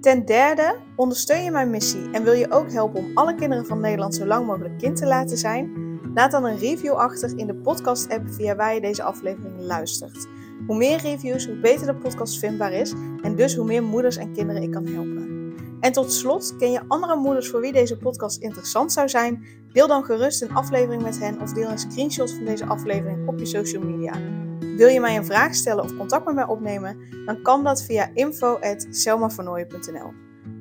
Ten 0.00 0.24
derde, 0.24 0.76
ondersteun 0.96 1.44
je 1.44 1.50
mijn 1.50 1.70
missie 1.70 2.10
en 2.12 2.24
wil 2.24 2.32
je 2.32 2.50
ook 2.50 2.72
helpen 2.72 3.00
om 3.00 3.10
alle 3.14 3.34
kinderen 3.34 3.66
van 3.66 3.80
Nederland 3.80 4.14
zo 4.14 4.26
lang 4.26 4.46
mogelijk 4.46 4.78
kind 4.78 4.96
te 4.96 5.06
laten 5.06 5.38
zijn? 5.38 5.72
Laat 6.14 6.30
dan 6.30 6.44
een 6.44 6.58
review 6.58 6.92
achter 6.92 7.38
in 7.38 7.46
de 7.46 7.54
podcast-app 7.54 8.30
via 8.30 8.56
waar 8.56 8.74
je 8.74 8.80
deze 8.80 9.02
aflevering 9.02 9.60
luistert. 9.60 10.26
Hoe 10.66 10.76
meer 10.76 10.98
reviews, 10.98 11.46
hoe 11.46 11.60
beter 11.60 11.86
de 11.86 11.94
podcast 11.94 12.38
vindbaar 12.38 12.72
is 12.72 12.94
en 13.22 13.36
dus 13.36 13.54
hoe 13.54 13.66
meer 13.66 13.82
moeders 13.82 14.16
en 14.16 14.32
kinderen 14.32 14.62
ik 14.62 14.70
kan 14.70 14.86
helpen. 14.86 15.54
En 15.80 15.92
tot 15.92 16.12
slot, 16.12 16.56
ken 16.56 16.70
je 16.70 16.82
andere 16.88 17.16
moeders 17.16 17.48
voor 17.48 17.60
wie 17.60 17.72
deze 17.72 17.96
podcast 17.96 18.38
interessant 18.42 18.92
zou 18.92 19.08
zijn? 19.08 19.44
Deel 19.72 19.86
dan 19.86 20.04
gerust 20.04 20.42
een 20.42 20.54
aflevering 20.54 21.02
met 21.02 21.18
hen 21.18 21.40
of 21.40 21.52
deel 21.52 21.70
een 21.70 21.78
screenshot 21.78 22.32
van 22.32 22.44
deze 22.44 22.66
aflevering 22.66 23.28
op 23.28 23.38
je 23.38 23.46
social 23.46 23.82
media. 23.82 24.39
Wil 24.80 24.88
je 24.88 25.00
mij 25.00 25.16
een 25.16 25.24
vraag 25.24 25.54
stellen 25.54 25.84
of 25.84 25.96
contact 25.96 26.24
met 26.24 26.34
mij 26.34 26.46
opnemen? 26.46 26.98
Dan 27.24 27.42
kan 27.42 27.64
dat 27.64 27.82
via 27.82 28.10
info.selmavernooien.nl 28.14 30.12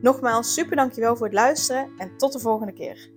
Nogmaals, 0.01 0.53
super 0.53 0.75
dankjewel 0.75 1.15
voor 1.15 1.25
het 1.25 1.35
luisteren 1.35 1.89
en 1.97 2.17
tot 2.17 2.33
de 2.33 2.39
volgende 2.39 2.73
keer. 2.73 3.09